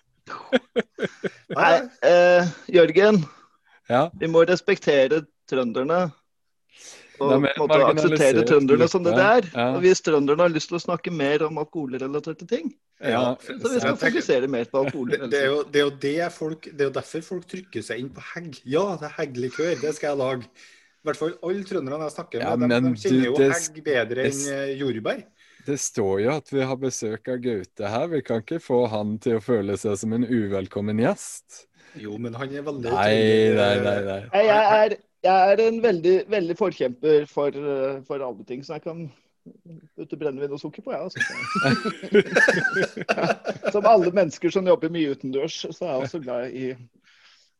Nei, 1.59 1.75
eh, 2.07 2.49
Jørgen, 2.71 3.21
Ja. 3.91 4.09
vi 4.19 4.27
må 4.31 4.43
respektere 4.47 5.23
trønderne. 5.49 6.11
Og 7.21 7.35
er 7.35 7.57
måte 7.59 7.77
akseptere 7.85 8.41
trønderne 8.49 8.87
som 8.89 9.03
det 9.05 9.11
det 9.13 9.21
gruppe. 9.21 9.33
er. 9.37 9.49
Ja. 9.53 9.65
Og 9.75 9.83
hvis 9.83 10.01
trønderne 10.01 10.41
har 10.41 10.53
lyst 10.53 10.71
til 10.71 10.79
å 10.79 10.81
snakke 10.81 11.11
mer 11.13 11.43
om 11.45 11.59
alkoholrelaterte 11.61 12.47
ting, 12.49 12.71
ja. 12.97 13.35
så 13.37 13.57
vi 13.75 13.81
skal 13.83 13.97
fokusere 14.01 14.49
mer 14.49 14.65
på 14.71 14.81
alkohol. 14.85 15.11
Det, 15.13 15.19
det, 15.29 15.41
er 15.43 15.51
jo, 15.51 15.59
det, 15.63 15.81
er 15.81 15.85
jo 15.85 15.93
det, 16.01 16.15
folk, 16.33 16.65
det 16.71 16.81
er 16.81 16.89
jo 16.89 16.95
derfor 16.97 17.25
folk 17.27 17.45
trykker 17.51 17.85
seg 17.85 18.01
inn 18.01 18.09
på 18.15 18.23
hegg. 18.33 18.57
Ja, 18.65 18.87
det 19.01 19.11
er 19.11 19.17
hegglikør, 19.19 19.75
det 19.83 19.93
skal 19.99 20.15
jeg 20.15 20.21
lage. 20.23 20.49
I 21.01 21.09
hvert 21.09 21.17
fall 21.17 21.35
alle 21.45 21.63
trønderne 21.65 22.07
jeg 22.07 22.15
snakker 22.15 22.41
med, 22.41 22.47
Ja, 22.47 22.79
de, 22.79 22.89
de 22.89 23.03
kjenner 23.03 23.21
du, 23.21 23.29
jo 23.29 23.37
det- 23.37 23.53
hegg 23.57 23.79
bedre 23.91 24.25
enn 24.31 24.41
eh, 24.55 24.73
jordbær. 24.81 25.21
Det 25.65 25.77
står 25.77 26.21
jo 26.23 26.31
at 26.33 26.51
vi 26.53 26.63
har 26.65 26.77
besøk 26.79 27.29
av 27.31 27.41
Gaute 27.43 27.91
her. 27.93 28.07
Vi 28.11 28.21
kan 28.25 28.41
ikke 28.43 28.61
få 28.63 28.85
han 28.91 29.17
til 29.21 29.37
å 29.37 29.43
føle 29.43 29.77
seg 29.79 29.97
som 30.01 30.13
en 30.17 30.25
uvelkommen 30.25 31.01
gjest. 31.03 31.65
Jo, 31.99 32.15
men 32.21 32.35
han 32.39 32.53
er 32.55 32.63
veldig 32.65 32.93
Nei, 32.93 33.15
nei, 33.57 33.73
eh, 33.75 33.83
nei. 33.83 33.97
nei. 34.07 34.21
Nei, 34.31 34.43
Jeg 34.47 34.85
er, 34.85 34.95
jeg 35.27 35.51
er 35.53 35.63
en 35.65 35.81
veldig, 35.83 36.15
veldig 36.31 36.55
forkjemper 36.59 37.27
for, 37.29 37.49
eh, 37.51 37.99
for 38.07 38.23
alle 38.23 38.47
ting, 38.47 38.63
så 38.63 38.77
jeg 38.77 38.85
kan 38.87 39.03
putte 39.97 40.17
brennevin 40.17 40.53
og 40.55 40.61
sukker 40.61 40.85
på, 40.85 40.93
jeg. 40.93 41.01
Altså. 41.01 41.19
Som 43.73 43.85
alle 43.89 44.11
mennesker 44.13 44.53
som 44.53 44.67
jobber 44.69 44.93
mye 44.93 45.15
utendørs, 45.15 45.57
så 45.65 45.85
er 45.85 45.91
jeg 45.91 46.07
også 46.07 46.19
glad 46.23 46.51
i 46.53 46.65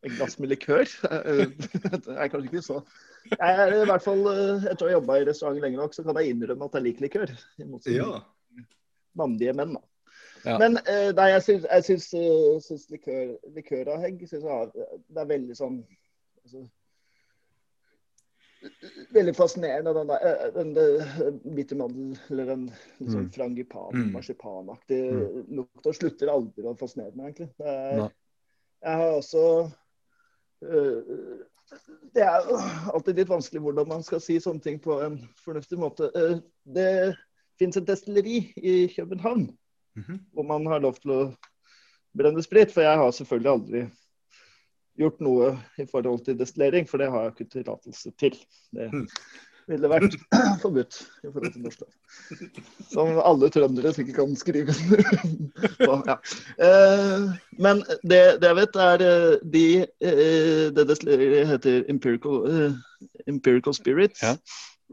et 0.06 0.14
glass 0.18 0.40
med 0.40 0.50
likør. 0.54 0.86
Jeg 1.12 2.18
er 2.18 2.30
kanskje 2.30 2.50
ikke 2.50 2.62
så 2.66 2.82
Jeg 3.30 3.38
er 3.68 3.76
i 3.78 3.86
hvert 3.86 4.04
fall, 4.04 4.22
eh, 4.32 4.66
Etter 4.72 4.88
å 4.88 4.90
ha 4.90 4.96
jobba 4.98 5.20
i 5.22 5.26
restaurant 5.30 5.62
lenge 5.62 5.78
nok, 5.78 5.94
så 5.94 6.04
kan 6.04 6.18
jeg 6.18 6.34
innrømme 6.34 6.66
at 6.66 6.74
jeg 6.80 6.84
liker 6.88 7.06
likør. 7.06 7.34
imot 7.62 7.88
Ja. 7.92 8.24
Mandige 9.16 9.54
menn, 9.54 9.74
da. 9.78 9.82
Ja. 10.46 10.58
Men 10.58 10.78
eh, 10.90 11.12
nei, 11.14 11.28
jeg 11.36 11.42
syns, 11.46 11.66
jeg 11.70 11.84
syns, 11.86 12.06
eh, 12.18 12.60
syns 12.66 12.86
likør, 12.90 13.36
likør 13.56 13.92
av 13.94 14.00
hegg 14.02 14.24
syns 14.28 14.44
jeg, 14.48 14.72
det 15.08 15.22
er 15.22 15.28
veldig 15.30 15.58
sånn 15.60 15.76
altså, 16.44 16.64
veldig 19.14 19.34
fascinerende, 19.38 19.94
den, 19.94 20.08
der, 20.10 20.52
den, 20.56 20.74
den 20.78 21.56
bitter 21.56 21.76
mandel, 21.80 22.18
eller 22.30 22.46
den 22.52 22.66
liksom, 23.00 23.22
Mm. 23.22 23.30
frangipan, 23.36 23.94
Mm. 23.96 24.12
marsipanaktig 24.14 25.02
Mm. 25.14 25.46
lukta 25.62 25.94
slutter 25.94 26.30
aldri 26.30 26.64
å 26.70 26.78
fascinere 26.78 27.16
meg, 27.16 27.26
egentlig. 27.36 27.50
Det 27.58 27.68
er, 27.68 28.12
jeg 28.82 28.98
har 29.02 29.16
også 29.18 29.72
øh, 30.64 31.46
Det 32.14 32.24
er 32.26 32.48
jo 32.50 32.58
alltid 32.94 33.16
litt 33.22 33.30
vanskelig 33.32 33.62
hvordan 33.64 33.88
man 33.88 34.04
skal 34.04 34.20
si 34.24 34.36
sånne 34.44 34.62
ting 34.64 34.80
på 34.84 34.98
en 35.06 35.18
fornuftig 35.46 35.78
måte. 35.80 36.10
Eh, 36.16 36.40
Det 36.66 37.16
fins 37.60 37.78
et 37.78 37.86
destilleri 37.88 38.54
i 38.58 38.88
København 38.96 39.50
Mhm. 39.96 40.20
hvor 40.34 40.44
man 40.48 40.66
har 40.66 40.80
lov 40.80 40.96
til 41.02 41.12
å 41.12 41.36
brenne 42.18 42.42
sprit. 42.44 42.72
For 42.72 42.82
jeg 42.82 42.98
har 42.98 43.12
selvfølgelig 43.12 43.52
aldri 43.52 43.92
gjort 44.98 45.20
noe 45.22 45.52
i 45.80 45.86
forhold 45.86 46.26
til 46.26 46.38
destillering, 46.38 46.88
for 46.88 46.98
det 46.98 47.10
har 47.12 47.24
jeg 47.24 47.32
ikke 47.36 47.52
tillatelse 47.52 48.12
til. 48.18 48.32
Det 48.74 48.92
Mm. 48.94 49.08
Ville 49.72 49.90
vært 49.92 50.16
forbudt 50.64 50.98
i 51.24 51.30
forhold 51.32 51.54
til 51.54 51.66
norsk 51.66 51.84
lov. 51.84 51.92
Som 52.92 53.20
alle 53.22 53.50
trøndere 53.54 53.94
sikkert 53.96 54.20
kan 54.20 54.36
skrive 54.40 54.76
på. 55.80 55.96
Ja. 56.08 56.18
Eh, 56.68 57.28
men 57.62 57.84
det, 58.04 58.22
det 58.42 58.50
jeg 58.50 58.60
vet, 58.60 58.80
er 58.86 59.06
eh, 59.08 59.46
de 59.56 59.66
eh, 59.84 60.66
Det 60.76 60.88
destilleriet 60.90 61.50
heter 61.52 61.86
Empirical, 61.92 62.74
Empirical 63.28 63.76
Spirits. 63.78 64.24
Ja. 64.24 64.36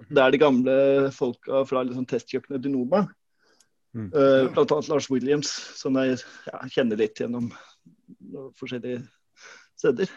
Det 0.09 0.23
er 0.23 0.35
de 0.35 0.41
gamle 0.41 0.77
folka 1.15 1.65
fra 1.67 1.83
liksom, 1.87 2.07
testkjøkkenet 2.07 2.63
Dinoma. 2.63 3.07
Mm. 3.97 4.11
Eh, 4.13 4.45
blant 4.53 4.73
annet 4.75 4.91
Lars 4.93 5.09
Williams, 5.11 5.51
som 5.79 5.97
jeg 5.99 6.21
ja, 6.47 6.63
kjenner 6.71 7.01
litt 7.01 7.19
gjennom 7.19 7.51
forskjellige 8.59 9.03
steder. 9.79 10.13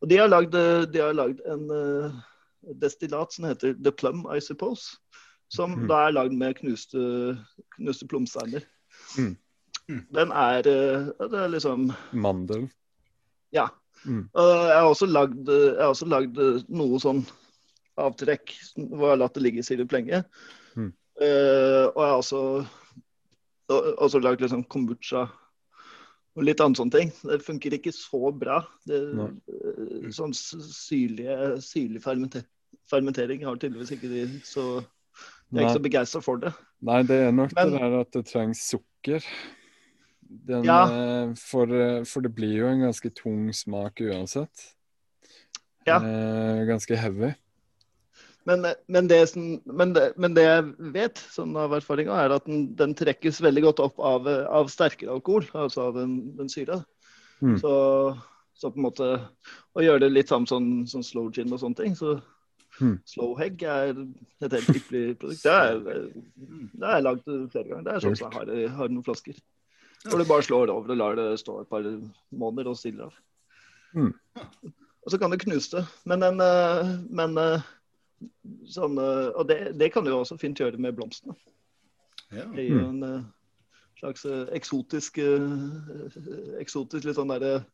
Og 0.00 0.08
de 0.10 0.18
har 0.18 0.30
lagd, 0.30 0.56
de 0.90 1.02
har 1.02 1.14
lagd 1.14 1.42
en 1.46 1.68
destillat 2.80 3.32
som 3.32 3.44
heter 3.48 3.74
The 3.82 3.92
Plum, 3.92 4.26
I 4.36 4.38
suppose. 4.40 4.96
Som 5.50 5.72
Mm. 5.74 5.86
da 5.88 6.06
er 6.06 6.12
lagd 6.12 6.32
med 6.32 6.56
knuste, 6.58 7.38
knuste 7.76 8.06
plomsteiner. 8.06 8.62
Mm. 9.18 9.36
Mm. 9.88 10.06
Den 10.12 10.30
er, 10.32 10.58
eh, 10.58 11.28
det 11.28 11.34
er 11.40 11.48
liksom 11.48 11.92
Mandel. 12.12 12.68
Ja. 13.52 13.68
Mm. 14.06 14.28
Og 14.34 14.46
jeg 14.68 14.76
har 14.78 14.86
også 14.88 15.06
lagd, 15.10 15.46
jeg 15.48 15.76
har 15.80 15.90
også 15.92 16.06
lagd 16.08 16.38
eh, 16.38 16.62
noe 16.68 16.98
sånn 17.02 17.26
avtrekk 17.98 18.54
hvor 18.76 19.08
jeg 19.10 19.10
har 19.10 19.16
latt 19.16 19.34
det 19.34 19.42
ligge 19.42 19.76
litt 19.76 19.92
lenge. 19.92 20.24
Mm. 20.76 20.92
Eh, 21.20 21.84
og 21.90 21.98
jeg 22.00 22.08
har 22.08 22.18
også, 22.22 22.66
og- 23.68 23.96
også 23.98 24.22
lagd 24.22 24.40
liksom 24.40 24.64
kombucha 24.68 25.28
og 26.36 26.44
litt 26.46 26.60
annen 26.62 26.76
sånne 26.78 26.94
ting. 26.94 27.12
Det 27.26 27.40
funker 27.42 27.74
ikke 27.76 27.92
så 27.94 28.30
bra. 28.38 28.60
Det, 28.86 29.00
eh, 29.18 30.08
sånn 30.14 30.34
syrlige, 30.34 31.58
syrlig 31.64 32.02
fermenter, 32.04 32.44
fermentering 32.90 33.42
har 33.44 33.56
tydeligvis 33.60 33.92
ikke 33.96 34.10
de, 34.12 34.26
så 34.46 34.66
jeg 35.50 35.58
er 35.58 35.64
ikke 35.66 35.78
så 35.78 35.84
begeistra 35.88 36.22
for 36.22 36.36
det. 36.42 36.52
Nei, 36.82 37.02
det 37.02 37.16
er 37.26 37.32
nok 37.32 37.52
Men- 37.54 37.70
det 37.72 37.80
der 37.80 38.00
at 38.00 38.12
det 38.12 38.26
trengs 38.26 38.62
sukker. 38.70 39.24
Den, 40.46 40.64
Ja. 40.64 40.84
eh, 40.86 41.34
for, 41.34 41.66
eh, 41.66 42.04
for 42.04 42.20
det 42.22 42.34
blir 42.34 42.56
jo 42.58 42.66
en 42.68 42.80
ganske 42.86 43.10
tung 43.12 43.52
smak 43.52 43.96
uansett. 44.00 44.74
Ja. 45.86 45.96
Eh, 45.98 46.64
ganske 46.66 46.96
heavy. 46.96 47.34
Men, 48.48 48.64
men, 48.88 49.08
det 49.10 49.20
som, 49.28 49.44
men, 49.68 49.92
det, 49.92 50.06
men 50.16 50.34
det 50.36 50.46
jeg 50.46 50.92
vet 50.94 51.20
sånn 51.34 51.52
av 51.60 51.74
erfaringa, 51.76 52.16
er 52.16 52.34
at 52.38 52.46
den, 52.48 52.70
den 52.78 52.94
trekkes 52.96 53.42
veldig 53.44 53.66
godt 53.68 53.82
opp 53.84 54.00
av, 54.00 54.28
av 54.48 54.70
sterkere 54.72 55.12
alkohol, 55.18 55.44
altså 55.52 55.90
av 55.90 55.98
den, 56.00 56.16
den 56.38 56.48
syra. 56.52 56.80
Mm. 57.44 57.58
Så, 57.60 57.72
så 58.56 58.68
på 58.72 58.80
en 58.80 58.84
måte 58.84 59.06
Å 59.72 59.84
gjøre 59.84 60.02
det 60.02 60.10
litt 60.12 60.32
sammen 60.32 60.48
som 60.48 60.66
sånn 60.88 61.04
slow 61.06 61.30
gin 61.32 61.52
og 61.52 61.62
sånne 61.62 61.82
ting. 61.82 61.96
Så 61.96 62.18
Mm. 62.80 62.96
slow 63.04 63.34
hegg 63.36 63.62
er 63.68 63.90
et 63.92 64.54
helt 64.56 64.68
ypperlig 64.72 65.16
produkt. 65.20 65.42
Det 65.44 65.52
er, 65.52 65.80
det 65.84 66.92
jeg 66.94 67.04
lagd 67.04 67.26
flere 67.26 67.66
ganger. 67.68 67.82
Det 67.84 67.92
er 67.92 68.04
sånn 68.04 68.16
som 68.16 68.30
jeg 68.30 68.38
har, 68.38 68.76
har 68.78 68.92
noen 68.92 69.04
flasker. 69.04 69.40
Hvor 70.06 70.22
du 70.22 70.24
bare 70.28 70.46
slår 70.46 70.72
over 70.72 70.94
og 70.94 70.96
lar 71.00 71.18
det 71.18 71.26
stå 71.42 71.58
et 71.60 71.68
par 71.68 71.84
måneder 72.32 72.70
og 72.72 72.78
stiller 72.80 73.10
av. 73.10 73.18
Mm. 73.92 74.14
Og 75.04 75.12
så 75.12 75.20
kan 75.20 75.32
du 75.32 75.36
knuse 75.40 75.74
det. 75.74 75.84
Men, 76.08 76.24
en, 76.24 76.40
eh, 76.40 76.94
men 77.10 77.36
eh, 77.42 77.68
sånn, 78.68 78.98
eh, 79.00 79.28
Og 79.34 79.46
det, 79.48 79.58
det 79.80 79.90
kan 79.94 80.06
du 80.06 80.12
også 80.14 80.38
fint 80.40 80.60
gjøre 80.60 80.80
med 80.80 80.96
blomstene. 80.96 81.36
Ja. 82.30 82.46
Det 82.54 82.64
gir 82.66 82.76
jo 82.76 82.88
en 82.92 83.02
uh, 83.02 83.22
slags 83.98 84.24
eh, 84.28 84.44
eksotisk 84.54 85.18
uh, 85.18 86.58
Eksotisk 86.60 87.08
litt 87.08 87.18
sånn 87.18 87.32
derre 87.32 87.64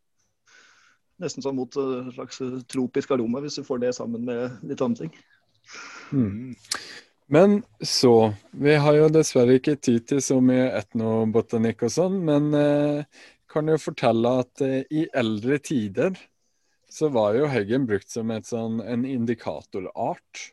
Nesten 1.21 1.45
sånn 1.45 1.57
mot 1.57 1.73
en 1.81 2.11
slags 2.13 2.43
tropisk 2.69 3.13
aroma, 3.15 3.41
hvis 3.41 3.57
du 3.57 3.63
får 3.65 3.79
det 3.81 3.95
sammen 3.97 4.27
med 4.29 4.59
litt 4.69 4.83
andre 4.85 5.07
ting. 5.07 5.15
Mm. 6.13 6.27
Mm. 6.27 6.51
Men 7.27 7.63
så 7.81 8.35
Vi 8.51 8.75
har 8.75 8.95
jo 8.95 9.09
dessverre 9.11 9.59
ikke 9.59 9.79
tid 9.81 10.07
til 10.07 10.21
så 10.23 10.39
mye 10.45 10.69
etnobotanikk 10.79 11.87
og 11.89 11.93
sånn, 11.93 12.21
men 12.29 12.53
eh, 12.55 13.25
kan 13.51 13.69
jo 13.71 13.79
fortelle 13.81 14.33
at 14.45 14.63
eh, 14.65 14.83
i 14.95 15.07
eldre 15.17 15.59
tider 15.59 16.15
så 16.91 17.09
var 17.13 17.35
jo 17.35 17.49
heggen 17.51 17.87
brukt 17.89 18.11
som 18.11 18.31
sånn, 18.45 18.81
en 18.81 19.05
indikatorart 19.05 20.51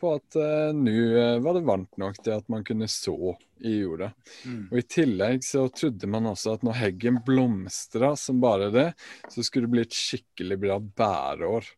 på 0.00 0.14
at 0.16 0.36
eh, 0.40 0.70
nå 0.76 0.94
eh, 1.18 1.38
var 1.44 1.56
det 1.56 1.66
varmt 1.66 1.98
nok 2.00 2.18
til 2.22 2.38
at 2.38 2.46
man 2.52 2.64
kunne 2.64 2.88
så 2.88 3.34
i 3.60 3.74
jorda. 3.82 4.10
Mm. 4.48 4.62
Og 4.70 4.78
I 4.80 4.86
tillegg 4.96 5.44
så 5.44 5.66
trodde 5.74 6.08
man 6.10 6.30
også 6.30 6.56
at 6.56 6.64
når 6.66 6.78
heggen 6.80 7.20
blomstra 7.26 8.14
som 8.16 8.40
bare 8.40 8.70
det, 8.74 8.88
så 9.28 9.44
skulle 9.44 9.68
det 9.68 9.74
bli 9.76 9.84
et 9.84 9.96
skikkelig 9.96 10.60
bra 10.62 10.78
bærår. 10.80 11.68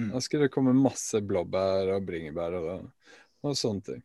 Mm. 0.00 0.10
Da 0.14 0.22
skulle 0.24 0.48
det 0.48 0.54
komme 0.54 0.76
masse 0.76 1.20
blåbær 1.24 1.94
og 1.96 2.08
bringebær 2.08 2.58
og, 2.60 2.88
og 3.44 3.56
sånne 3.58 3.88
ting. 3.88 4.02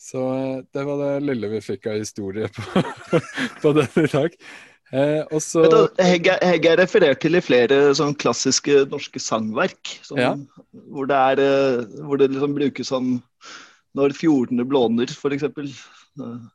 Så 0.00 0.24
eh, 0.36 0.58
det 0.72 0.84
var 0.88 1.00
det 1.00 1.12
lille 1.24 1.52
vi 1.56 1.64
fikk 1.64 1.90
av 1.92 2.00
historie 2.00 2.48
på, 2.52 2.84
på 3.62 3.74
den 3.76 4.04
i 4.04 4.10
dag. 4.12 4.36
Eh, 4.92 5.22
og 5.30 5.38
så 5.38 5.62
Vet 5.62 5.70
du, 5.70 6.02
Hegg 6.02 6.26
er, 6.26 6.38
er 6.42 6.76
referert 6.80 7.20
til 7.22 7.36
i 7.38 7.40
flere 7.44 7.76
sånn 7.94 8.14
klassiske 8.18 8.88
norske 8.90 9.20
sangverk. 9.22 9.92
Sånn, 10.02 10.18
Ja. 10.18 10.32
hvor, 10.90 11.06
det 11.06 11.16
er, 11.16 11.42
eh, 11.44 11.84
hvor 12.02 12.18
det 12.18 12.30
liksom 12.32 12.54
brukes 12.56 12.88
sånn 12.90 13.22
når 13.94 14.14
fjordene 14.18 14.64
blåner, 14.66 15.06
f.eks. 15.10 15.42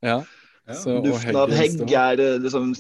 ja, 0.04 0.24
Ja. 0.67 0.74
Duften 1.06 1.36
av 1.38 1.52
hegg 1.54 1.80
er 1.93 2.19
eh, 2.19 2.38
liksom 2.41 2.74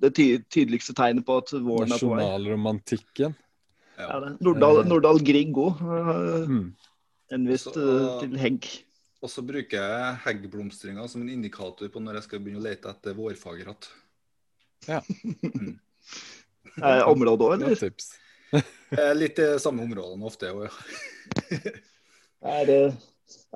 det 0.00 0.12
tydeligste 0.52 0.92
tegnet 0.98 1.24
på 1.24 1.38
at 1.38 1.52
våren 1.54 1.92
er 1.92 1.98
på 2.00 2.10
vei. 2.10 2.20
Nasjonalromantikken. 2.20 3.36
Ja. 3.98 4.18
Nordahl, 4.40 4.80
Eh. 4.82 4.88
Nordahl 4.90 5.18
Grieg 5.24 5.54
òg 5.56 5.80
Mm. 5.80 6.72
henvist 7.30 7.72
Så- 7.72 8.20
til 8.20 8.36
hegg. 8.36 8.66
Og 9.22 9.30
så 9.30 9.40
bruker 9.42 9.78
jeg 9.80 10.16
heggblomstringa 10.26 11.08
som 11.08 11.22
en 11.22 11.28
indikator 11.30 11.88
på 11.88 12.02
når 12.02 12.14
jeg 12.14 12.22
skal 12.24 12.38
begynne 12.40 12.60
å 12.60 12.68
lete 12.68 12.88
etter 12.90 13.14
vårfagerhatt. 13.14 13.88
Er 16.76 17.06
området 17.08 17.46
òg, 17.46 17.52
eller? 17.56 17.76
tips. 17.80 18.12
Er 19.00 19.16
Litt 19.16 19.40
i 19.40 19.48
samme 19.62 19.84
områdene 19.86 20.28
ofte. 20.28 20.52
Ja. 20.52 20.70
Er 22.46 22.66
det, 22.68 22.80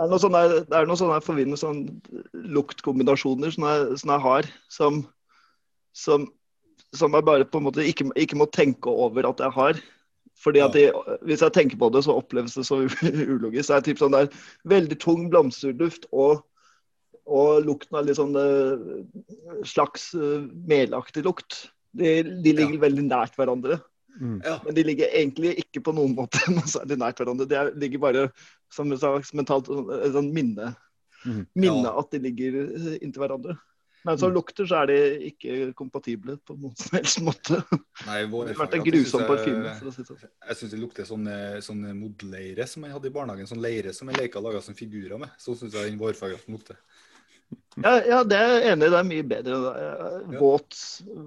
er 0.01 0.09
noen 0.11 0.23
sånne, 0.23 0.41
det 0.67 0.75
er 0.75 0.89
noen 0.89 0.99
sånne 0.99 1.21
forvirrende 1.23 1.59
sånn 1.61 1.85
luktkombinasjoner 2.57 3.53
som 3.55 3.67
jeg, 3.69 3.99
som 4.01 4.13
jeg 4.15 4.25
har, 4.25 4.49
som, 4.73 4.99
som, 5.95 6.25
som 6.97 7.15
jeg 7.15 7.27
bare 7.29 7.47
på 7.47 7.61
en 7.61 7.69
måte 7.69 7.85
ikke, 7.87 8.09
ikke 8.19 8.39
må 8.41 8.49
tenke 8.51 8.91
over 8.91 9.29
at 9.29 9.43
jeg 9.45 9.55
har. 9.55 9.83
Fordi 10.41 10.63
at 10.65 10.75
jeg, 10.79 10.93
Hvis 11.29 11.43
jeg 11.45 11.53
tenker 11.53 11.77
på 11.77 11.91
det, 11.93 12.03
så 12.07 12.17
oppleves 12.17 12.57
det 12.57 12.65
så 12.67 12.81
ulogisk. 12.81 13.69
Det 13.69 13.77
er 13.77 13.85
typ 13.85 14.01
sånn 14.01 14.17
der 14.17 14.31
veldig 14.73 14.97
tung 15.03 15.29
blomsterduft 15.31 16.09
og, 16.11 16.41
og 17.31 17.63
lukten 17.67 17.97
av 18.01 18.07
litt 18.09 18.19
sånn 18.19 18.35
eh, 18.41 19.63
slags 19.71 20.11
eh, 20.19 20.43
melaktig 20.71 21.23
lukt. 21.27 21.69
De, 21.95 22.21
de 22.43 22.53
ligger 22.55 22.81
veldig 22.83 23.05
nært 23.07 23.39
hverandre. 23.39 23.81
Mm. 24.21 24.41
Ja. 24.45 24.59
Men 24.67 24.75
de 24.77 24.85
ligger 24.85 25.15
egentlig 25.15 25.55
ikke 25.63 25.83
på 25.87 25.95
noen 25.97 26.15
måte 26.19 26.43
noe 26.55 26.67
særlig 26.71 26.99
nært 27.01 27.23
hverandre. 27.23 27.47
De 27.51 27.59
er, 27.59 27.73
ligger 27.79 28.03
bare 28.03 28.27
som 28.75 28.91
et 28.93 29.01
slags 29.03 29.33
mentalt 29.39 29.71
sånn 29.71 30.33
minne. 30.35 30.73
Mm. 31.25 31.43
Minne 31.55 31.89
Ja. 31.89 31.97
at 32.01 32.11
de 32.15 32.19
ligger 32.27 32.63
eh, 32.67 32.95
inntil 33.01 33.23
hverandre. 33.27 33.57
Men 34.01 34.17
som 34.17 34.31
Mm. 34.31 34.37
lukter, 34.39 34.65
så 34.65 34.79
er 34.81 34.87
de 34.89 34.95
ikke 35.29 35.75
kompatible 35.77 36.39
på 36.49 36.55
noen 36.57 36.73
som 36.81 36.95
helst 36.97 37.19
måte. 37.21 37.59
Nei, 38.07 38.23
Det 38.25 38.55
har 38.57 38.63
vært 38.63 38.77
en 38.79 38.85
grusom 38.87 39.27
parfyme. 39.29 39.75
si 39.93 40.05
sånn. 40.09 40.23
Jeg 40.49 40.57
syns 40.57 40.71
det 40.73 40.79
lukter 40.81 41.05
sånn, 41.05 41.27
sånn 41.61 41.83
modleire 41.99 42.65
som 42.67 42.87
jeg 42.89 42.95
hadde 42.95 43.11
i 43.11 43.13
barnehagen. 43.13 43.45
Sånn 43.51 43.61
leire 43.61 43.93
som 43.93 44.09
jeg 44.09 44.17
leka 44.23 44.41
og 44.41 44.47
laga 44.49 44.63
som 44.65 44.75
figurer 44.79 45.21
med. 45.21 45.29
Sånn 45.37 45.59
syns 45.61 45.77
jeg 45.77 45.91
den 45.91 46.01
vårfargen 46.01 46.41
lukter. 46.49 46.81
Ja, 47.81 47.93
ja, 48.05 48.19
det 48.27 48.37
er 48.37 48.49
jeg 48.61 48.73
enig 48.75 48.87
i. 48.87 48.91
Det 48.93 48.99
er 49.01 49.09
mye 49.09 49.27
bedre. 49.31 49.59
Eh, 49.71 50.33
Ja. 50.35 50.39
Våt, 50.41 50.77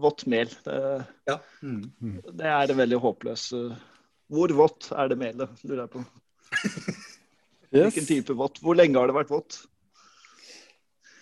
vått 0.03 0.25
mel. 0.27 0.49
Det, 0.65 1.05
Ja. 1.27 1.37
Mm. 1.63 2.21
det 2.37 2.45
er 2.45 2.67
det 2.67 2.75
veldig 2.77 2.99
håpløs. 3.01 3.45
eh, 3.53 3.75
Hvor 4.29 4.47
vått 4.57 4.91
er 4.91 5.07
det 5.09 5.17
melet, 5.17 5.49
lurer 5.63 5.83
jeg 5.87 5.89
på. 5.89 6.05
Hvilken 7.73 8.05
type 8.05 8.33
vått? 8.37 8.59
Hvor 8.61 8.75
lenge 8.77 8.99
har 8.99 9.07
det 9.09 9.15
vært 9.17 9.29
vått? 9.33 9.57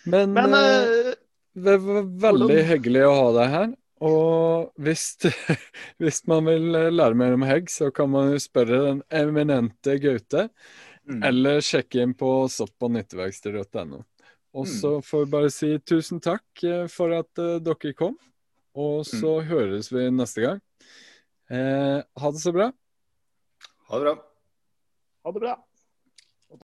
Men, 0.04 0.32
Men 0.34 0.52
eh, 0.54 1.14
det 1.54 1.78
var 1.80 2.02
veldig 2.02 2.48
hvordan- 2.48 2.68
hyggelig 2.68 3.04
å 3.06 3.14
ha 3.16 3.32
deg 3.38 3.50
her. 3.56 3.72
Og 4.02 4.72
hvis, 4.82 5.04
hvis 6.02 6.26
man 6.26 6.44
vil 6.50 6.72
lære 6.92 7.14
mer 7.14 7.34
om 7.36 7.42
hegg, 7.46 7.68
så 7.70 7.92
kan 7.94 8.10
man 8.10 8.32
jo 8.34 8.38
spørre 8.42 8.80
den 8.88 9.02
eminente 9.10 9.94
Gaute. 10.02 10.48
Mm. 11.08 11.22
Eller 11.26 11.60
sjekke 11.62 12.02
inn 12.02 12.14
på 12.14 12.48
sopp- 12.50 12.82
og 14.52 14.68
så 14.68 14.98
får 15.00 15.24
vi 15.24 15.32
bare 15.32 15.50
si 15.52 15.70
tusen 15.88 16.20
takk 16.20 16.64
eh, 16.68 16.84
for 16.92 17.14
at 17.16 17.40
eh, 17.40 17.56
dere 17.64 17.94
kom. 17.96 18.18
Og 18.76 19.04
så 19.08 19.38
høres 19.44 19.90
vi 19.92 20.06
neste 20.12 20.44
gang. 20.44 20.60
Eh, 21.52 22.00
ha 22.00 22.32
det 22.32 22.40
så 22.40 22.52
bra. 22.52 22.70
Ha 23.88 24.00
det 24.00 24.04
bra. 24.06 24.14
Ha 25.24 25.32
det 25.32 25.42
bra. 25.44 25.56